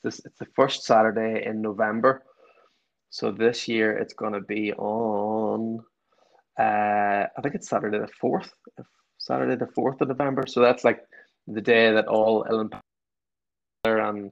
[0.05, 2.25] it's, it's the first Saturday in November.
[3.11, 5.81] So this year it's going to be on,
[6.59, 8.51] uh, I think it's Saturday the 4th,
[9.19, 10.45] Saturday the 4th of November.
[10.47, 11.01] So that's like
[11.47, 12.81] the day that all Uilleann
[13.85, 14.31] and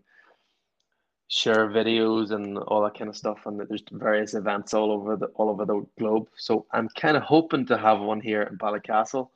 [1.29, 3.39] share videos and all that kind of stuff.
[3.47, 6.29] And there's various events all over the all over the globe.
[6.37, 9.29] So i'm kind of hoping to have one here in ballycastle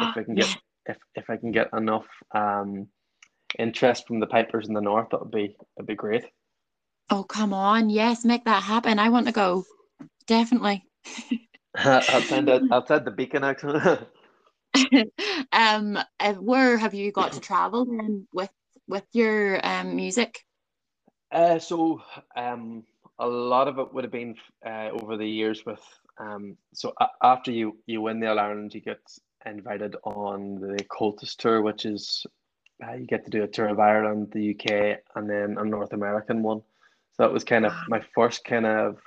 [0.00, 2.88] if i can get if, if i can get enough um
[3.58, 6.24] interest from the pipers in the north that would be that'd be great.
[7.10, 7.88] Oh come on.
[7.88, 8.98] Yes make that happen.
[8.98, 9.64] I want to go.
[10.26, 10.84] Definitely
[12.12, 13.80] i'll send it i'll send the beacon actually.
[15.52, 18.50] um uh, where have you got to travel then with
[18.88, 20.44] with your um music
[21.32, 22.02] uh, so
[22.36, 22.84] um,
[23.18, 25.82] a lot of it would have been uh, over the years with
[26.18, 29.00] um, so a- after you you win the All Ireland, you get
[29.46, 32.26] invited on the Comhaltas tour, which is
[32.86, 35.92] uh, you get to do a tour of Ireland, the UK, and then a North
[35.92, 36.62] American one.
[37.16, 38.98] So that was kind of my first kind of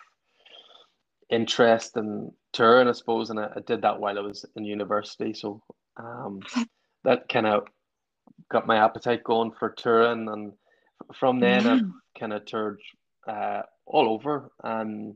[1.29, 5.33] interest in touring, I suppose, and I, I did that while I was in university.
[5.33, 5.61] So
[5.97, 6.41] um,
[7.03, 7.67] that kind of
[8.51, 10.53] got my appetite going for touring and
[11.19, 12.79] from then I've kind of toured
[13.27, 15.15] uh, all over and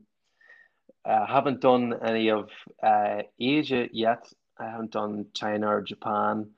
[1.04, 2.48] uh, haven't done any of
[2.82, 4.26] uh, Asia yet.
[4.58, 6.50] I haven't done China or Japan,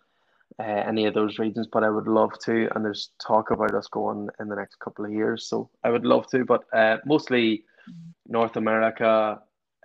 [0.58, 2.68] uh, any of those regions, but I would love to.
[2.74, 6.06] And there's talk about us going in the next couple of years, so I would
[6.06, 6.44] love to.
[6.44, 7.64] But uh, mostly
[8.26, 9.40] North America,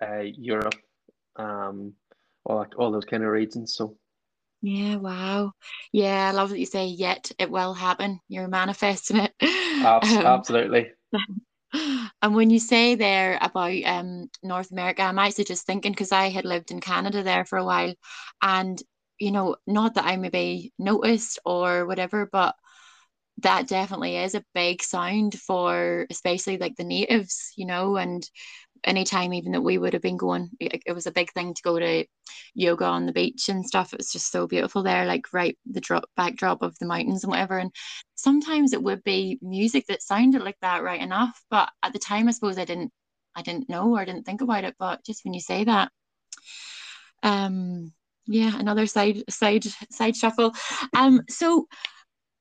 [0.09, 0.75] uh, Europe,
[1.35, 1.93] um,
[2.45, 3.75] all all those kind of regions.
[3.75, 3.97] So
[4.61, 5.51] yeah, wow.
[5.91, 8.19] Yeah, I love that you say yet it will happen.
[8.29, 9.33] You're manifesting it.
[9.83, 10.91] Um, absolutely.
[12.21, 16.29] and when you say there about um North America, I'm actually just thinking because I
[16.29, 17.93] had lived in Canada there for a while,
[18.41, 18.81] and
[19.19, 22.55] you know, not that I maybe noticed or whatever, but
[23.39, 28.29] that definitely is a big sound for especially like the natives, you know, and
[28.83, 31.61] anytime even that we would have been going it, it was a big thing to
[31.63, 32.05] go to
[32.53, 33.93] yoga on the beach and stuff.
[33.93, 37.31] It was just so beautiful there like right the drop backdrop of the mountains and
[37.31, 37.57] whatever.
[37.57, 37.71] And
[38.15, 41.39] sometimes it would be music that sounded like that right enough.
[41.49, 42.91] But at the time i suppose i didn't
[43.35, 44.75] i didn't know or didn't think about it.
[44.79, 45.91] But just when you say that
[47.23, 47.93] um
[48.25, 50.53] yeah another side side side shuffle.
[50.95, 51.67] Um so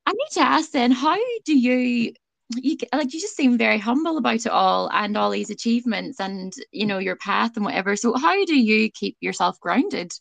[0.04, 2.12] i need to ask then how do you
[2.56, 6.52] you like you just seem very humble about it all and all these achievements and
[6.70, 7.96] you know your path and whatever.
[7.96, 10.12] So how do you keep yourself grounded?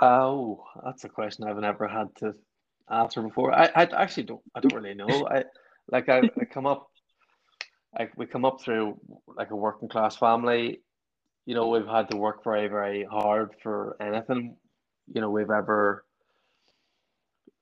[0.00, 2.34] Oh that's a question i've never had to
[2.90, 3.52] answer before.
[3.52, 5.28] I, I actually don't i don't really know.
[5.28, 5.44] I
[5.90, 6.88] like I, I come up
[7.98, 8.98] like we come up through
[9.36, 10.80] like a working class family.
[11.46, 14.56] You know we've had to work very very hard for anything
[15.12, 16.03] you know we've ever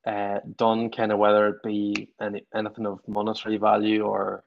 [0.07, 4.45] uh, done, kind of whether it be any anything of monetary value or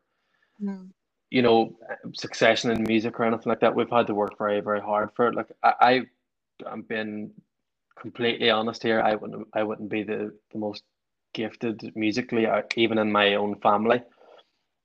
[0.62, 0.90] mm.
[1.30, 1.78] you know
[2.14, 3.76] succession in music or anything like that.
[3.76, 5.36] We've had to work very very hard for it.
[5.36, 6.02] Like I, I
[6.70, 7.32] I'm being
[8.00, 9.02] completely honest here.
[9.02, 10.84] I wouldn't I wouldn't be the the most
[11.34, 14.02] gifted musically, uh, even in my own family.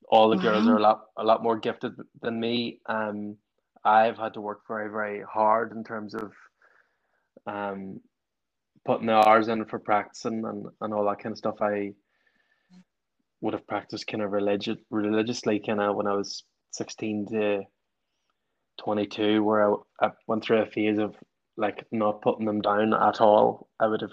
[0.08, 0.42] All the wow.
[0.42, 2.80] girls are a lot a lot more gifted than me.
[2.86, 3.36] Um,
[3.84, 6.32] I've had to work very very hard in terms of
[7.46, 8.00] um
[8.84, 11.56] putting the hours in for practicing and, and all that kind of stuff.
[11.60, 11.92] I
[13.40, 17.62] would have practiced kind of religious religiously kind of when I was 16 to
[18.80, 21.14] 22 where I, I went through a phase of
[21.56, 23.68] like not putting them down at all.
[23.78, 24.10] I would have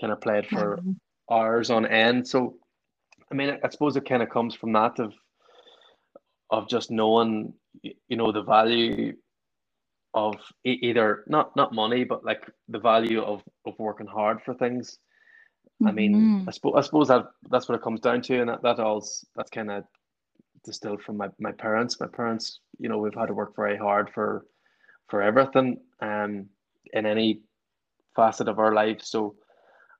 [0.00, 0.94] kind of played for Wow.
[1.30, 2.26] hours on end.
[2.26, 2.56] So
[3.30, 5.12] I mean, I suppose it kind of comes from that of
[6.50, 9.14] of just knowing, you know, the value
[10.18, 14.54] of e- either not not money, but like the value of of working hard for
[14.54, 14.98] things.
[15.86, 16.32] I mean.
[16.48, 19.26] I suppose I suppose that that's what it comes down to, and that that all's
[19.36, 19.84] that's kind of
[20.64, 22.00] distilled from my, my parents.
[22.00, 24.46] My parents, you know, we've had to work very hard for
[25.10, 26.48] for everything, um,
[26.92, 27.42] in any
[28.16, 29.00] facet of our life.
[29.02, 29.36] So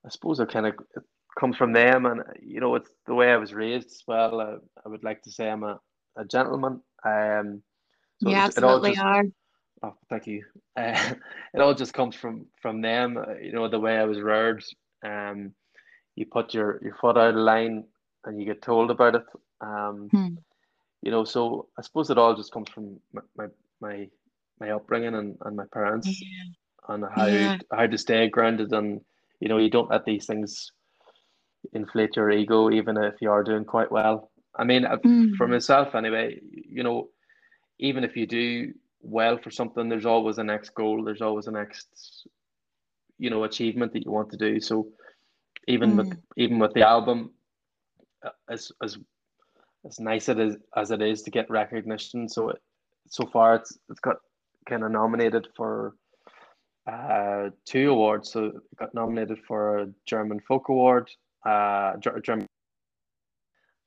[0.06, 1.04] I suppose it kind of it
[1.38, 4.40] comes from them, and you know, it's the way I was raised as well.
[4.40, 5.80] Uh, I would like to say I'm a,
[6.16, 6.82] a gentleman.
[7.06, 7.62] Um,
[8.22, 9.24] so You it, it all absolutely just are.
[9.82, 10.42] Oh, thank you.
[10.76, 11.14] Uh,
[11.54, 13.16] it all just comes from from them.
[13.16, 14.62] uh, You know, the way I was reared.
[15.04, 15.52] Um,
[16.16, 17.84] you put your your foot out of line,
[18.24, 19.24] and you get told about it.
[19.60, 20.36] Um, Hmm.
[21.02, 23.46] you know, so I suppose it all just comes from my my
[23.80, 24.08] my,
[24.60, 26.44] my upbringing and, and my parents Yeah.
[26.88, 27.56] and how Yeah.
[27.76, 29.00] how to stay grounded and
[29.40, 30.70] you know you don't let these things
[31.72, 34.30] inflate your ego even if you are doing quite well.
[34.58, 34.96] I mean, uh,
[35.36, 35.48] for Mm.
[35.48, 37.08] myself anyway, you know,
[37.78, 41.04] even if you do well for something, there's always a next goal.
[41.04, 42.26] There's always a next,
[43.18, 44.60] you know, achievement that you want to do.
[44.60, 44.88] So
[45.66, 46.18] even with Mm.
[46.36, 47.32] even with the album,
[48.24, 48.98] uh, as as
[49.86, 52.58] as nice it is as it is to get recognition, so it,
[53.08, 54.16] so far it's it's got
[54.68, 55.94] kind of nominated for
[56.90, 58.32] uh two awards.
[58.32, 61.10] So it got nominated for a German Folk Award,
[61.46, 62.46] uh German,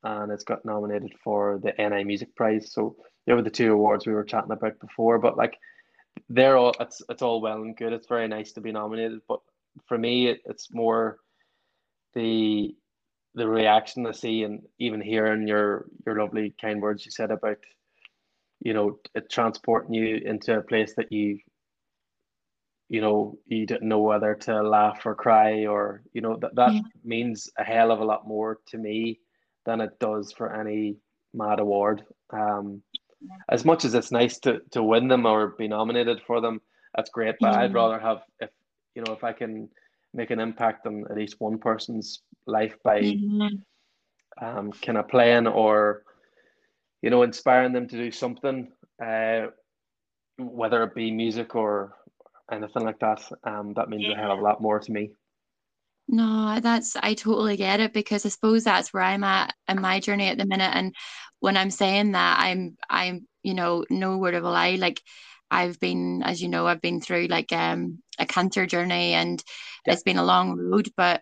[0.03, 2.71] and it's got nominated for the NI Music Prize.
[2.73, 5.19] So they were the two awards we were chatting about before.
[5.19, 5.57] But like
[6.29, 7.93] they're all it's it's all well and good.
[7.93, 9.41] It's very nice to be nominated, but
[9.87, 11.19] for me, it, it's more
[12.13, 12.75] the
[13.35, 17.57] the reaction I see and even hearing your your lovely kind words you said about
[18.59, 21.39] you know it transporting you into a place that you
[22.89, 26.73] you know you didn't know whether to laugh or cry or you know that that
[26.73, 26.81] Yeah.
[27.03, 29.19] means a hell of a lot more to me
[29.65, 30.97] than it does for any
[31.33, 32.03] mad award
[32.33, 32.81] um
[33.49, 36.61] as much as it's nice to to win them or be nominated for them
[36.95, 37.35] that's great.
[37.39, 38.49] But I'd rather have if
[38.95, 39.69] you know if I can
[40.13, 43.49] make an impact on at least one person's life by Yeah.
[44.41, 46.03] um kind of playing or
[47.01, 48.71] you know inspiring them to do something
[49.03, 49.47] uh
[50.37, 51.93] whether it be music or
[52.51, 55.11] anything like that um that means a hell of a lot more to me
[56.11, 60.01] No, that's I totally get it because I suppose that's where I'm at in my
[60.01, 60.71] journey at the minute.
[60.75, 60.93] And
[61.39, 64.75] when I'm saying that, I'm I'm you know no word of a lie.
[64.75, 65.01] Like
[65.49, 69.41] I've been, as you know, I've been through like um a cancer journey, and
[69.87, 70.89] yeah it's been a long road.
[70.97, 71.21] But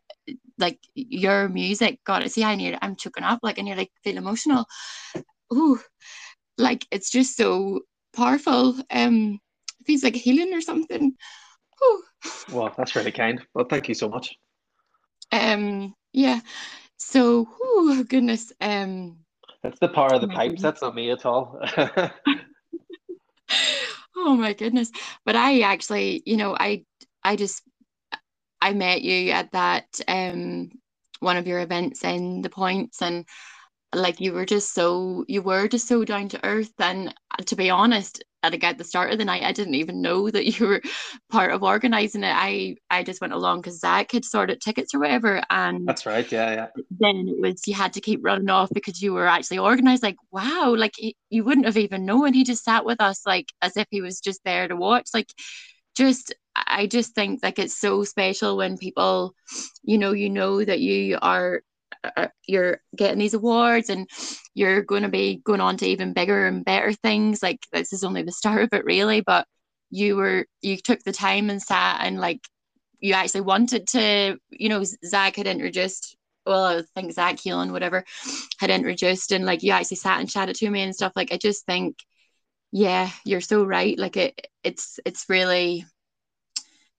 [0.58, 4.18] like your music, God, see, I need I'm choking up, like, and you're like feel
[4.18, 4.66] emotional.
[5.54, 5.80] Ooh,
[6.58, 7.82] like it's just so
[8.16, 8.76] powerful.
[8.90, 9.40] Um,
[9.82, 11.16] it feels like healing or something.
[11.84, 12.04] Ooh.
[12.52, 14.36] well that's really kind well thank you so much
[15.32, 16.40] Um, yeah.
[16.98, 18.52] So, oh goodness.
[18.60, 19.18] Um,
[19.64, 20.62] that's the power of oh the my pipes goodness.
[20.62, 21.60] that's not me at all
[24.16, 24.92] Oh my goodness.
[25.26, 26.84] But I actually, you know, I
[27.24, 27.64] I just
[28.62, 30.70] I met you at that um
[31.20, 33.26] one of your events in the points and
[33.94, 37.56] like you were just so you were just so down to earth and uh, to
[37.56, 40.60] be honest at the, at the start of the night I didn't even know that
[40.60, 40.82] you were
[41.30, 42.34] part of organizing it.
[42.34, 46.30] I I just went along because Zach had sorted tickets or whatever and that's right
[46.32, 46.68] yeah yeah.
[47.00, 50.18] then it was you had to keep running off because you were actually organized like
[50.32, 52.34] wow like he, you wouldn't have even known.
[52.34, 55.32] He just sat with us like as if he was just there to watch like
[55.96, 59.34] just I just think like it's so special when people
[59.84, 61.62] you know you know that you are
[62.04, 64.10] Uh, you're getting these awards and
[64.54, 67.44] you're going to be going on to even bigger and better things.
[67.44, 69.46] Like this is only the start of it really but
[69.90, 72.42] you were you took the time and sat and like
[73.00, 78.04] you actually wanted to you know Zach had introduced well I think Zach Keelan whatever
[78.60, 81.14] had introduced and like you actually sat and chatted to me and stuff.
[81.16, 81.98] Like I just think
[82.72, 83.98] yeah you're so right.
[83.98, 85.86] Like it it's it's really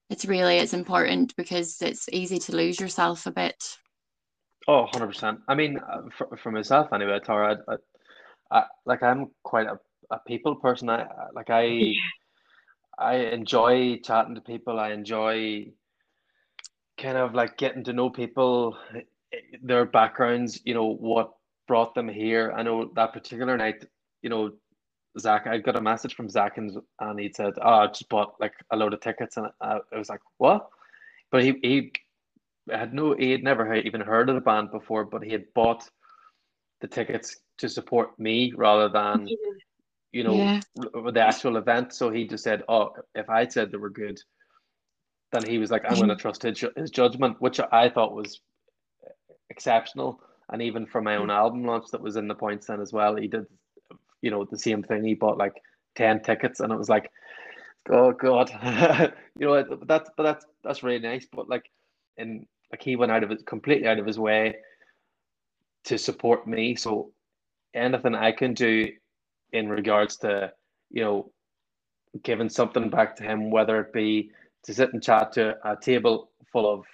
[0.09, 3.63] it's really it's important because it's easy to lose yourself a bit
[4.69, 7.77] oh 100% I mean uh, for, for myself anyway Tara I, I,
[8.59, 9.79] I like I'm quite a,
[10.11, 11.95] a people person I like I
[12.99, 15.73] I enjoy chatting to people I enjoy
[17.01, 18.77] kind of like getting to know people,
[19.63, 21.33] their backgrounds, you know, what
[21.67, 22.53] brought them here.
[22.57, 23.85] I know that particular night,
[24.23, 24.53] you know,
[25.19, 28.35] Zach, I got a message from Zach and, and he'd said, Oh, I just bought
[28.41, 29.37] like a load of tickets.
[29.37, 30.69] And I, I was like, What?
[31.33, 31.93] But he, he
[32.69, 35.89] had no, he had never even heard of the band before, but he had bought
[36.81, 39.29] the tickets to support me rather than,
[40.13, 41.93] you know, yeah the actual event.
[41.93, 44.21] So he just said, Oh, if I said they were good,
[45.33, 48.41] then he was like, I'm going to trust his, his judgment, which I thought was
[49.51, 50.21] exceptional.
[50.53, 53.15] And even for my own album launch that was in the points then as well,
[53.15, 53.47] he did,
[54.23, 55.05] you know, the same thing.
[55.05, 55.55] He bought like
[55.95, 57.11] 10 tickets and it was like,
[57.89, 58.51] oh God,
[59.39, 61.27] you know, that's, but that's, that's really nice.
[61.31, 61.71] But like,
[62.21, 64.57] and like he went out of it completely out of his way
[65.85, 66.77] to support me.
[66.77, 67.13] So
[67.75, 68.89] anything I can do
[69.53, 70.53] in regards to,
[70.91, 71.33] you know,
[72.23, 74.31] giving something back to him, whether it be
[74.65, 76.85] to sit and chat to a table full of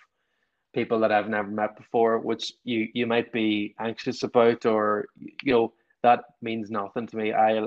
[0.74, 5.06] people that I've never met before, which you you might be anxious about, or
[5.42, 5.74] you know
[6.04, 7.34] that means nothing to me.
[7.34, 7.60] I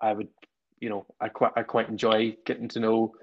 [0.00, 0.28] I would
[0.80, 3.14] you know I quite I quite enjoy getting to know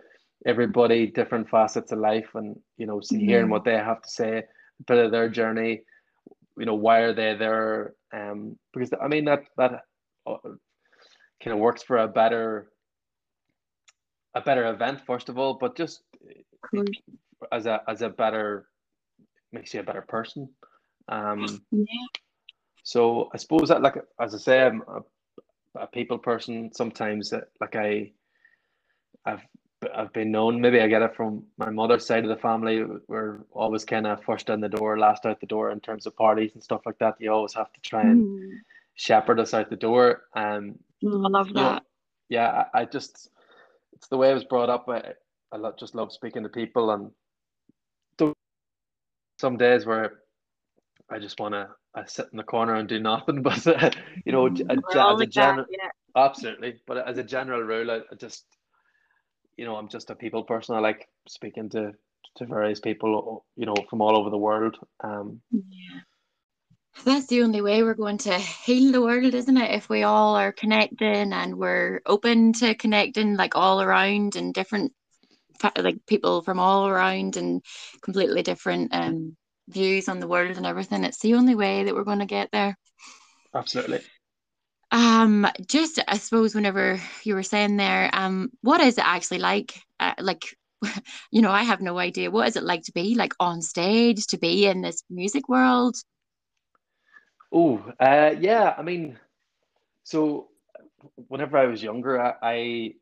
[0.45, 3.25] everybody, different facets of life, and you know see, mm-hmm.
[3.25, 5.81] hearing what they have to say, a bit of their journey.
[6.57, 7.93] You know why are they there?
[8.13, 9.81] Um, because I mean that that
[10.25, 10.37] uh,
[11.43, 12.71] kind of works for a better
[14.33, 16.01] a better event first of all, but just
[17.51, 18.67] as a as a better
[19.51, 20.49] makes you a better person.
[21.07, 21.85] Um, yeah.
[22.83, 26.71] So I suppose that like as I say, I'm a, a people person.
[26.73, 28.11] Sometimes that like I,
[29.25, 29.41] I've
[29.93, 30.61] I've been known.
[30.61, 32.83] Maybe I get it from my mother's side of the family.
[33.07, 36.15] We're always kind of first in the door, last out the door in terms of
[36.15, 37.15] parties and stuff like that.
[37.19, 38.57] You always have to try and mm.
[38.95, 40.23] shepherd us out the door.
[40.35, 41.83] Um, I love that.
[42.29, 43.29] Yeah, I, I just
[43.93, 44.87] it's the way I was brought up.
[44.89, 45.13] I,
[45.51, 47.11] I just love speaking to people, and
[49.39, 50.19] some days where
[51.09, 53.41] I just want to I sit in the corner and do nothing.
[53.43, 53.89] But uh,
[54.25, 55.89] you know, a, as a general, yeah.
[56.15, 56.75] absolutely.
[56.87, 58.45] But as a general rule, I, I, just
[59.57, 60.75] you know I'm just a people person.
[60.75, 61.93] I like speaking to
[62.37, 64.77] to various people, you know, from all over the world.
[65.03, 65.99] Um, yeah.
[67.03, 69.71] That's the only way we're going to heal the world, isn't it?
[69.71, 74.93] If we all are connecting and we're open to connecting, like all around and different,
[75.77, 77.61] like people from all around and
[78.01, 79.35] completely different um,
[79.67, 81.03] views on the world and everything.
[81.03, 82.77] It's the only way that we're going to get there.
[83.53, 84.01] Absolutely.
[84.91, 89.73] Um, just I suppose whenever you were saying there, um, what is it actually like?
[89.99, 90.55] Uh, like,
[91.31, 92.31] you know, I have no idea.
[92.31, 95.95] What is it like to be like on stage, to be in this music world?
[97.51, 98.75] Oh, uh, yeah.
[98.77, 99.17] I mean,
[100.03, 100.49] so
[101.27, 102.93] whenever I was younger, I, I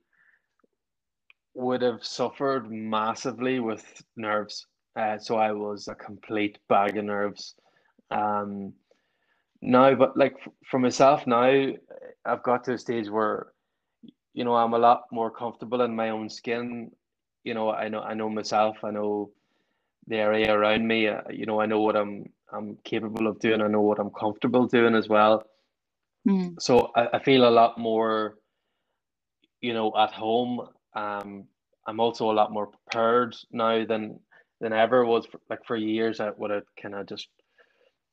[1.56, 4.66] would have suffered massively with nerves.
[4.96, 7.56] Uh, so I was a complete bag of nerves.
[8.12, 8.74] Um,
[9.64, 10.36] now, but like
[10.70, 11.72] for myself now,
[12.26, 13.47] I've got to a stage where,
[14.34, 16.91] you know, I'm a lot more comfortable in my own skin.
[17.43, 18.78] You know, I know I know myself.
[18.84, 19.32] I know
[20.07, 21.07] the area around me.
[21.07, 23.61] Uh, you know, I know what I'm I'm capable of doing.
[23.61, 25.43] I know what I'm comfortable doing as well.
[26.28, 26.61] Mm.
[26.61, 28.36] So I, I feel a lot more,
[29.61, 30.68] you know, at home.
[30.93, 31.45] Um,
[31.88, 34.20] I'm also a lot more prepared now than
[34.59, 35.26] than ever was.
[35.26, 37.30] For, like for years, I would have kind of just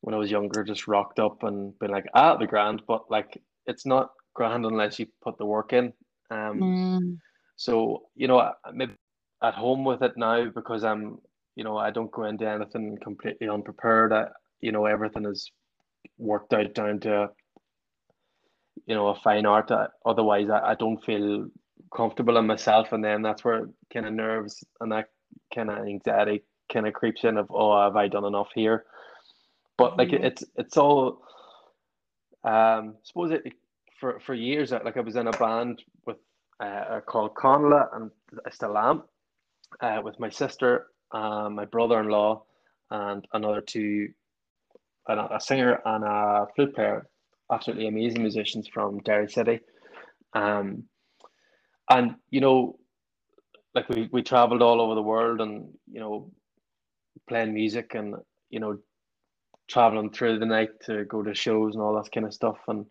[0.01, 2.83] when I was younger, just rocked up and been like, ah, the grand.
[2.87, 5.93] But like, it's not grand unless you put the work in.
[6.31, 7.19] Um, mm.
[7.57, 8.95] so you know, I maybe
[9.43, 11.19] at home with it now because I'm
[11.57, 14.13] you know, I don't go into anything completely unprepared.
[14.13, 14.29] I,
[14.61, 15.51] you know, everything is
[16.19, 17.29] worked out down to,
[18.87, 19.71] you know, a fine art.
[20.07, 21.49] Otherwise, I, I don't feel
[21.95, 25.09] comfortable in myself, and then that's where kind of nerves and that
[25.55, 28.85] kind of anxiety kind of creeps in of, oh, have I done enough here?
[29.81, 30.25] But like mm-hmm.
[30.29, 31.23] it's it's all.
[32.45, 33.53] Um, I suppose it
[33.99, 34.73] for for years.
[34.73, 36.19] Like I was in a band with
[36.61, 38.11] uh, called Conla, and
[38.47, 39.05] I still am.
[39.81, 42.43] Uh, with my sister um, my brother-in-law,
[42.91, 44.09] and another two,
[45.09, 47.09] a, a singer and a flute player,
[47.53, 49.61] absolutely amazing musicians from Derry City.
[50.35, 50.85] Um,
[51.89, 52.79] and you know,
[53.75, 56.31] like we we traveled all over the world, and you know,
[57.29, 58.17] playing music, and
[58.51, 58.79] you know,
[59.71, 62.87] traveling through the night to go to shows and all that kind of stuff, and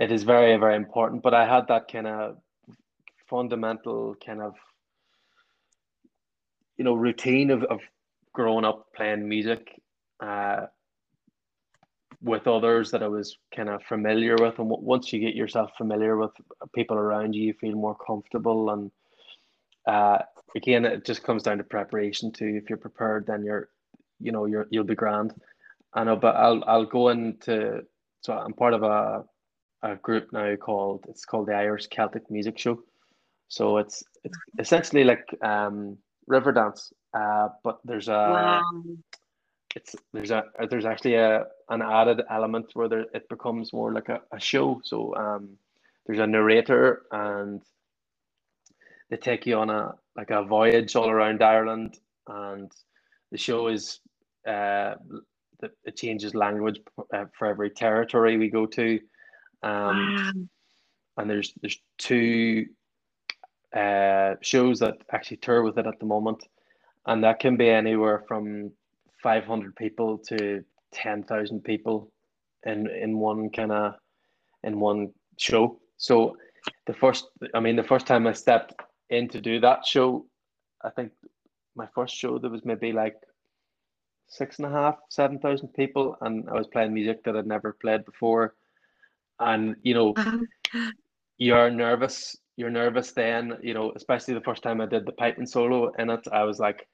[0.00, 1.22] it is very very important.
[1.22, 2.36] But I had that kind of
[3.28, 4.54] fundamental kind of
[6.76, 7.80] you know routine of, of
[8.32, 9.80] growing up playing music
[10.20, 10.66] uh,
[12.22, 14.58] with others that I was kind of familiar with.
[14.58, 16.32] And once you get yourself familiar with
[16.74, 18.70] people around you, you feel more comfortable.
[18.70, 18.90] And
[19.86, 20.18] uh,
[20.54, 22.60] again, it just comes down to preparation too.
[22.62, 23.68] If you're prepared, then you're,
[24.20, 25.34] you know, you're you'll be grand.
[25.92, 27.82] I know, but I'll I'll go into
[28.20, 29.24] so I'm part of a
[29.82, 32.82] a group now called it's called the Irish Celtic Music Show.
[33.48, 35.98] So it's it's essentially like um
[36.30, 38.62] Riverdance, uh, but there's a wow.
[39.74, 44.08] it's there's a there's actually a an added element where there, it becomes more like
[44.08, 44.80] a, a show.
[44.84, 45.56] So um,
[46.06, 47.62] there's a narrator and
[49.10, 52.70] they take you on a like a voyage all around Ireland, and
[53.32, 53.98] the show is
[54.46, 54.94] uh,
[55.84, 56.80] it changes language
[57.14, 58.98] uh, for every territory we go to,
[59.62, 60.32] um, wow.
[61.18, 62.66] and there's there's two
[63.76, 66.46] uh, shows that actually tour with it at the moment,
[67.06, 68.72] and that can be anywhere from
[69.22, 72.12] five hundred people to ten thousand people,
[72.64, 73.94] in in one kind of
[74.62, 75.80] in one show.
[75.96, 76.36] So
[76.86, 78.74] the first, I mean, the first time I stepped
[79.08, 80.26] in to do that show,
[80.82, 81.12] I think
[81.74, 83.16] my first show there was maybe like
[84.30, 87.72] six and a half, seven thousand people, and I was playing music that I'd never
[87.72, 88.54] played before,
[89.38, 90.14] and you know,
[91.36, 92.36] you're nervous.
[92.56, 96.10] You're nervous then, you know, especially the first time I did the piping solo in
[96.10, 96.26] it.
[96.30, 96.86] I was like,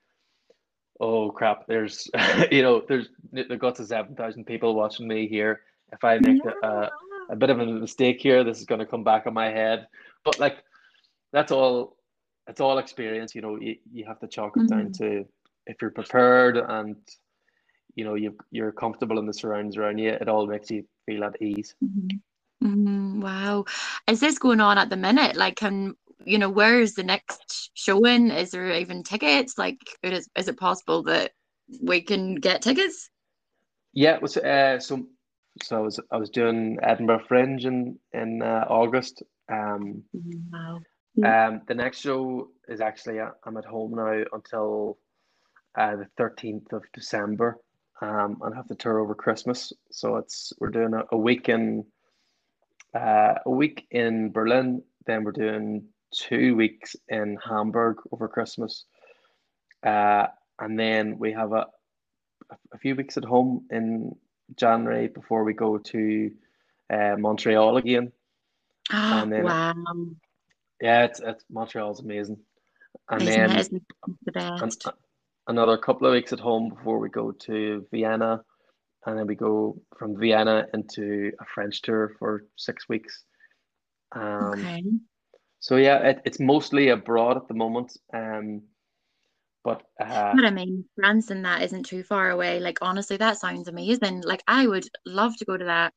[0.98, 2.08] "Oh crap!" There's,
[2.50, 5.60] you know, there's the got to seven thousand people watching me here.
[5.92, 6.90] If I make a, a,
[7.30, 9.86] a bit of a mistake here, this is going to come back on my head.
[10.24, 10.56] But like,
[11.32, 11.96] that's all.
[12.48, 13.34] It's all experience.
[13.34, 14.78] You know, you, you have to chalk it mm-hmm.
[14.78, 15.26] down to
[15.66, 16.96] if you're prepared and
[17.96, 21.24] you know you you're comfortable in the surroundings around you it all makes you feel
[21.24, 21.74] at ease.
[21.82, 22.16] Mm-hmm.
[22.66, 23.20] Mm-hmm.
[23.20, 23.64] wow.
[24.06, 25.34] Is this going on at the minute?
[25.34, 25.94] Like can
[26.24, 28.30] you know where's the next showing?
[28.30, 29.58] Is there even tickets?
[29.58, 31.32] Like it is is it possible that
[31.82, 33.10] we can get tickets?
[33.92, 35.06] Yeah was uh so
[35.62, 39.22] so I was I was doing Edinburgh Fringe in in uh, August.
[39.50, 40.02] Um
[40.52, 40.80] wow.
[41.24, 44.98] um the next show is actually uh, I'm at home now until
[45.78, 47.58] uh, the 13th of December
[48.00, 49.72] um, and have the tour over Christmas.
[49.90, 51.84] So it's we're doing a, a week in
[52.94, 58.84] uh, a week in Berlin, then we're doing two weeks in Hamburg over Christmas,
[59.82, 60.26] uh,
[60.58, 61.66] and then we have a
[62.72, 64.14] a few weeks at home in
[64.54, 66.30] January before we go to
[66.90, 68.12] uh, Montreal again.
[68.92, 69.74] Oh, and then, wow.
[70.80, 72.38] Yeah, it's, it's Montreal's amazing.
[73.10, 73.82] And Isn't then it?
[74.24, 74.86] the best.
[74.86, 74.94] And,
[75.48, 78.42] another couple of weeks at home before we go to Vienna,
[79.06, 83.24] and then we go from Vienna into a French tour for six weeks.
[84.12, 84.82] Um, okay.
[85.60, 87.96] So yeah, it, it's mostly abroad at the moment.
[88.12, 88.62] Um,
[89.64, 92.60] but uh, what I mean, France and that isn't too far away.
[92.60, 94.22] Like honestly, that sounds amazing.
[94.24, 95.92] Like I would love to go to that.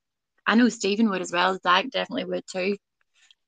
[0.47, 1.59] I know Stephen would as well.
[1.61, 2.77] Zach definitely would too.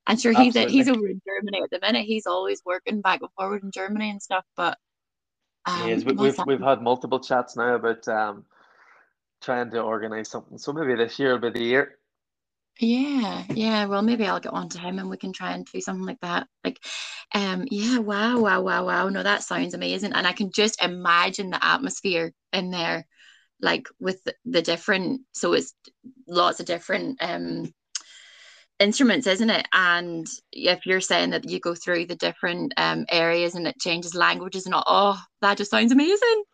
[0.06, 2.06] I'm sure he's he's over in Germany at the minute.
[2.06, 4.44] He's always working back and forward in Germany and stuff.
[4.56, 4.78] But
[5.66, 8.44] um, yes, we, we've we've had multiple chats now about um,
[9.42, 10.58] trying to organize something.
[10.58, 11.98] So maybe this year will be the year.
[12.80, 13.84] Yeah, yeah.
[13.84, 16.20] Well, maybe I'll get on to him and we can try and do something like
[16.20, 16.48] that.
[16.64, 16.78] Like,
[17.34, 17.98] um, yeah.
[17.98, 19.08] Wow, wow, wow, wow.
[19.08, 23.06] No, that sounds amazing, and I can just imagine the atmosphere in there,
[23.60, 25.22] like with the, the different.
[25.32, 25.74] So it's
[26.28, 27.72] lots of different um
[28.82, 29.66] instruments, isn't it?
[29.72, 34.14] And if you're saying that you go through the different um, areas and it changes
[34.14, 36.44] languages and all, oh, that just sounds amazing.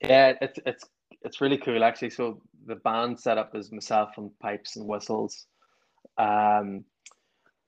[0.00, 0.84] Yeah, it's it's
[1.22, 2.10] it's really cool actually.
[2.10, 5.46] So the band setup is myself on pipes and whistles.
[6.18, 6.84] Um,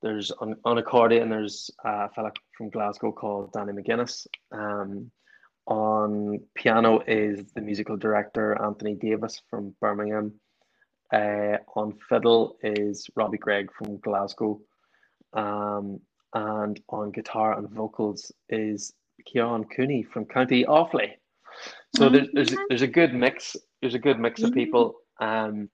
[0.03, 1.29] there's on, on accordion.
[1.29, 4.27] There's a fella from Glasgow called Danny McGuinness.
[4.53, 5.11] Um,
[5.67, 10.35] on piano is the musical director Anthony Davis from Birmingham.
[11.13, 14.61] Uh, on fiddle is Robbie Gregg from Glasgow.
[15.33, 16.01] Um,
[16.35, 18.93] and on guitar and vocals is
[19.27, 21.13] Ciaran Cooney from County Offaly.
[21.97, 23.57] So there's, there's, there's a good mix.
[23.81, 24.97] There's a good mix of people.
[25.21, 25.71] Um,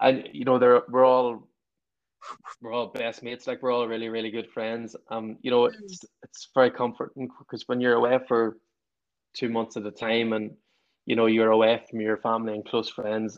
[0.00, 1.48] and you know, they're, we're all
[2.60, 3.46] we're all best mates.
[3.46, 4.94] Like we're all really, really good friends.
[5.10, 8.58] Um, you know, it's it's very comforting because when you're away for
[9.34, 10.50] two months at a time and
[11.10, 13.36] you know you're away from your family and close friends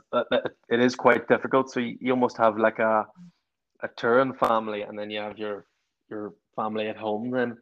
[0.68, 1.70] it is quite difficult.
[1.70, 3.06] So you, you almost have like a
[3.80, 5.64] a touring family and then you have your
[6.10, 7.56] your family at home then.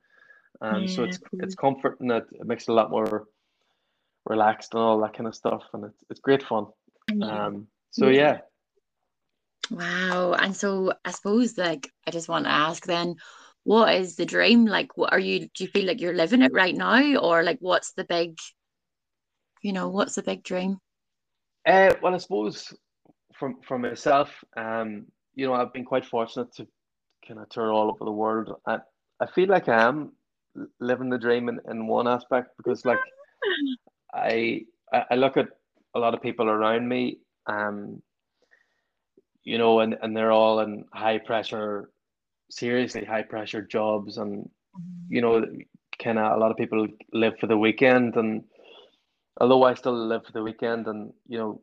[0.61, 1.41] Um, yeah, so it's cool.
[1.45, 3.29] it's comforting it, it makes it a lot more
[4.27, 5.63] relaxed and all that kind of stuff.
[5.73, 6.67] And it's, it's great fun.
[7.13, 7.47] Yeah.
[7.47, 8.21] um so yeah.
[8.21, 8.39] yeah.
[9.71, 10.33] Wow.
[10.33, 13.15] And so i suppose like i just want to ask then
[13.65, 14.65] what is the dream?
[14.65, 17.59] Like what are you do you feel like you're living it right now or like
[17.61, 18.39] what's the big
[19.63, 20.79] you know, what's the big dream?
[21.67, 22.73] Uh, well, I suppose
[23.35, 26.67] from for myself, um, you know, I've been quite fortunate to
[27.27, 28.55] kind of tour all over the world.
[28.67, 28.79] I,
[29.21, 30.13] I feel like I am
[30.81, 32.99] living the dream in, in one aspect because like
[34.15, 35.49] I I look at
[35.95, 38.03] a lot of people around me, um,
[39.45, 41.91] you know, and, and they're all in high pressure,
[42.51, 45.15] seriously high pressure jobs, and mm-hmm.
[45.15, 45.45] you know,
[46.03, 48.45] kind of a lot of people live for the weekend, and
[49.39, 51.61] although I still live for the weekend and you know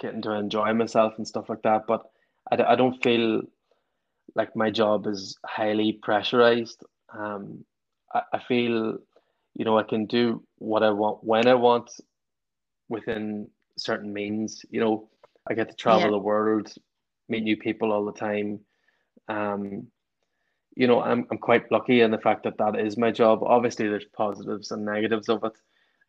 [0.00, 2.02] getting to enjoy myself and stuff like that, but
[2.50, 3.42] I, I don't feel
[4.34, 6.82] like my job is highly pressurized.
[7.16, 7.64] Um,
[8.12, 8.98] I, I feel,
[9.54, 11.90] you know, I can do what I want when I want
[12.88, 14.64] within certain means.
[14.70, 15.08] You know,
[15.48, 16.10] I get to travel yeah.
[16.10, 16.72] the world,
[17.28, 18.60] meet new people all the time.
[19.28, 19.88] Um,
[20.76, 23.42] you know, I'm I'm quite lucky in the fact that that is my job.
[23.42, 25.52] Obviously, there's positives and negatives of it.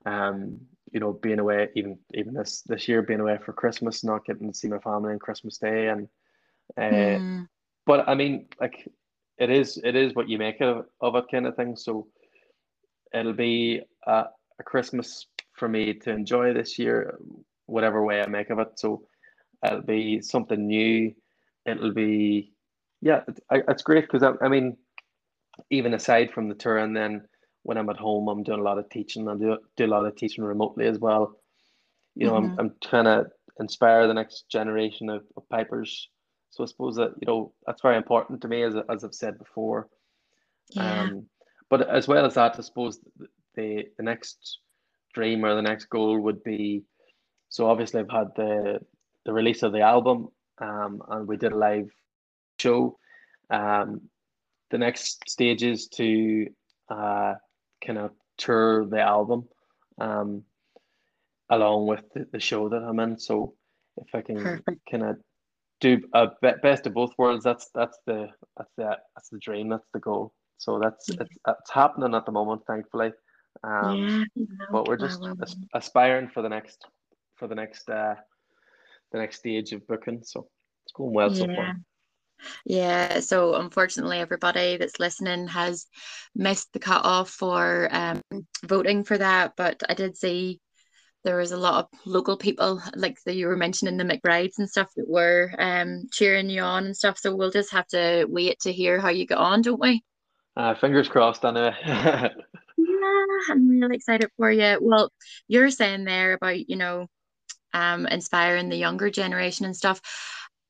[0.08, 0.62] Um,
[0.96, 4.50] you know, being away even even this this year, being away for Christmas, not getting
[4.50, 6.08] to see my family on Christmas Day, and
[6.78, 7.48] uh, mm.
[7.86, 8.88] but I mean, like
[9.38, 11.76] it is it is what you make of, of it kind of thing.
[11.76, 12.08] So
[13.14, 14.24] it'll be a,
[14.58, 17.20] a Christmas for me to enjoy this year,
[17.66, 18.80] whatever way I make of it.
[18.80, 19.06] So
[19.66, 21.14] it'll be something new.
[21.66, 22.54] It'll be
[23.02, 24.78] yeah, it's great because I, I mean,
[25.72, 27.28] even aside from the tour, and then
[27.66, 29.28] when I'm at home, I'm doing a lot of teaching.
[29.28, 31.36] I do do a lot of teaching remotely as well.
[32.14, 32.60] You know, mm-hmm.
[32.60, 33.26] I'm I'm trying to
[33.60, 36.08] inspire the next generation of, of pipers.
[36.52, 39.40] So I suppose that you know that's very important to me, as as I've said
[39.40, 39.90] before.
[40.70, 41.02] Yeah.
[41.02, 41.26] Um,
[41.72, 43.00] but as well as that, I suppose
[43.56, 44.60] the the next
[45.16, 46.84] dream or the next goal would be.
[47.50, 48.80] So obviously, I've had the
[49.26, 50.28] the release of the album,
[50.60, 51.90] um, and we did a live
[52.60, 53.00] show.
[53.50, 54.02] Um,
[54.70, 56.48] the next stage is to
[56.90, 57.34] uh,
[57.86, 59.48] kind of tour the album
[60.00, 60.44] um,
[61.50, 63.20] along with the, the show that I'm in.
[63.20, 63.54] So
[63.98, 65.18] if I can kind of
[65.82, 69.88] do a best of both worlds, that's that's the that's the that's the dream, that's
[69.94, 70.34] the goal.
[70.58, 71.18] So that's yeah.
[71.22, 73.12] it's, it's happening at the moment, thankfully.
[73.64, 75.26] Um, yeah, but we're just
[75.74, 76.86] aspiring for the next
[77.36, 78.16] for the next uh
[79.12, 80.22] the next stage of booking.
[80.24, 80.48] So
[80.86, 81.40] it's going well yeah.
[81.40, 81.76] so far.
[82.66, 85.88] Yeah, so unfortunately, everybody that's listening has
[86.36, 88.22] missed the cutoff for um,
[88.64, 89.54] voting for that.
[89.56, 90.60] But I did see
[91.24, 94.70] there was a lot of local people, like the, you were mentioning the McBrides and
[94.70, 97.18] stuff, that were um, cheering you on and stuff.
[97.18, 100.04] So we'll just have to wait to hear how you get on, don't we?
[100.56, 101.76] Uh, fingers crossed, anyway.
[101.86, 102.30] yeah,
[103.50, 104.78] I'm really excited for you.
[104.80, 105.12] Well,
[105.48, 107.08] you're saying there about, you know,
[107.74, 110.00] um, inspiring the younger generation and stuff.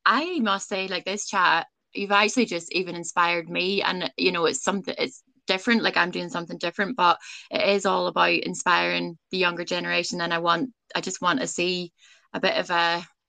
[0.06, 3.82] I must say, like this chat, you've actually just even inspired me.
[3.82, 5.82] And, you know, it's something, it's different.
[5.82, 7.18] Like I'm doing something different, but
[7.50, 10.20] it is all about inspiring the younger generation.
[10.20, 11.92] And I want, I just want to see
[12.32, 12.74] a bit of a,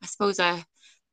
[0.03, 0.63] I suppose, a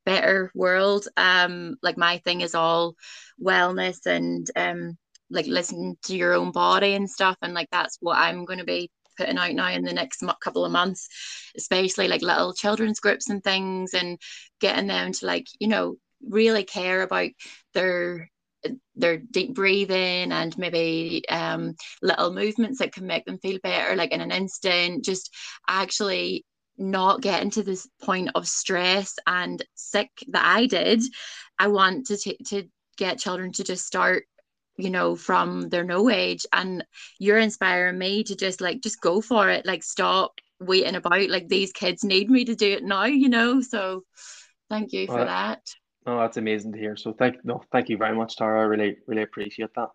[0.04, 1.08] better world.
[1.16, 2.94] Um, like my thing is all
[3.42, 4.98] wellness and, um,
[5.30, 7.38] like listen to your own body and stuff.
[7.40, 10.64] And like that's what I'm going to be putting out now in the next couple
[10.64, 11.08] of months,
[11.56, 14.18] especially like little children's groups and things, and
[14.60, 15.96] getting them to like you know
[16.26, 17.30] really care about
[17.74, 18.30] their
[18.96, 24.12] their deep breathing and maybe um, little movements that can make them feel better, like
[24.12, 25.30] in an instant, just
[25.68, 26.44] actually
[26.76, 31.02] not getting to this point of stress and sick that I did.
[31.58, 32.64] I want to t- to
[32.96, 34.24] get children to just start
[34.76, 36.84] you know from their no age and
[37.18, 41.48] you're inspiring me to just like just go for it like stop waiting about like
[41.48, 43.60] these kids need me to do it now you know?
[43.60, 44.04] So
[44.70, 45.60] thank you for well, that.
[46.06, 46.96] oh that's amazing to hear.
[46.96, 48.60] So thank no thank you very much tara.
[48.60, 49.88] I really really appreciate that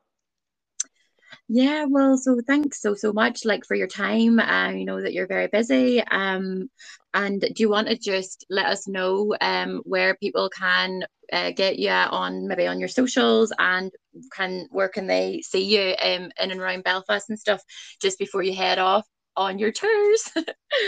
[1.51, 4.39] yeah, well, so thanks so so much, like for your time.
[4.39, 5.99] Uh, you know that you're very busy.
[5.99, 6.69] Um,
[7.15, 11.79] and do you want to just let us know um where people can uh, get
[11.79, 13.91] you on maybe on your socials and
[14.31, 17.63] can where can they see you um in and around Belfast and stuff
[17.99, 20.31] just before you head off on your tours?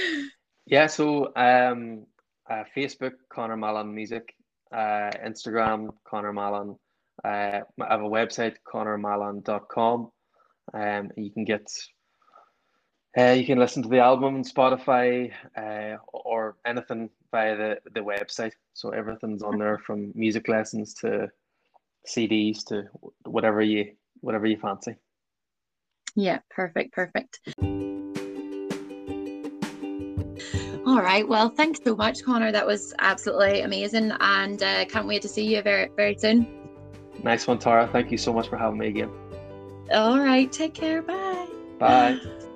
[0.67, 2.05] yeah, so um,
[2.47, 4.31] uh, Facebook Conor Mallon Music,
[4.71, 6.75] uh, Instagram Conor Mallon.
[7.23, 10.11] Uh, I have a website conormallon.com
[10.73, 11.69] um, you can get
[13.17, 17.99] uh, you can listen to the album on Spotify uh, or anything via the, the
[17.99, 18.53] website.
[18.73, 21.29] So everything's on there from music lessons to
[22.07, 22.83] CDs to
[23.25, 23.91] whatever you
[24.21, 24.95] whatever you fancy.
[26.15, 27.39] Yeah, perfect, perfect.
[30.85, 31.27] All right.
[31.27, 32.51] Well, thanks so much, Conor.
[32.51, 36.47] That was absolutely amazing, and uh, can't wait to see you very very soon.
[37.23, 37.89] Nice one, Tara.
[37.91, 39.11] Thank you so much for having me again.
[39.93, 40.51] All right.
[40.51, 41.01] Take care.
[41.01, 41.47] Bye.
[41.79, 42.19] Bye.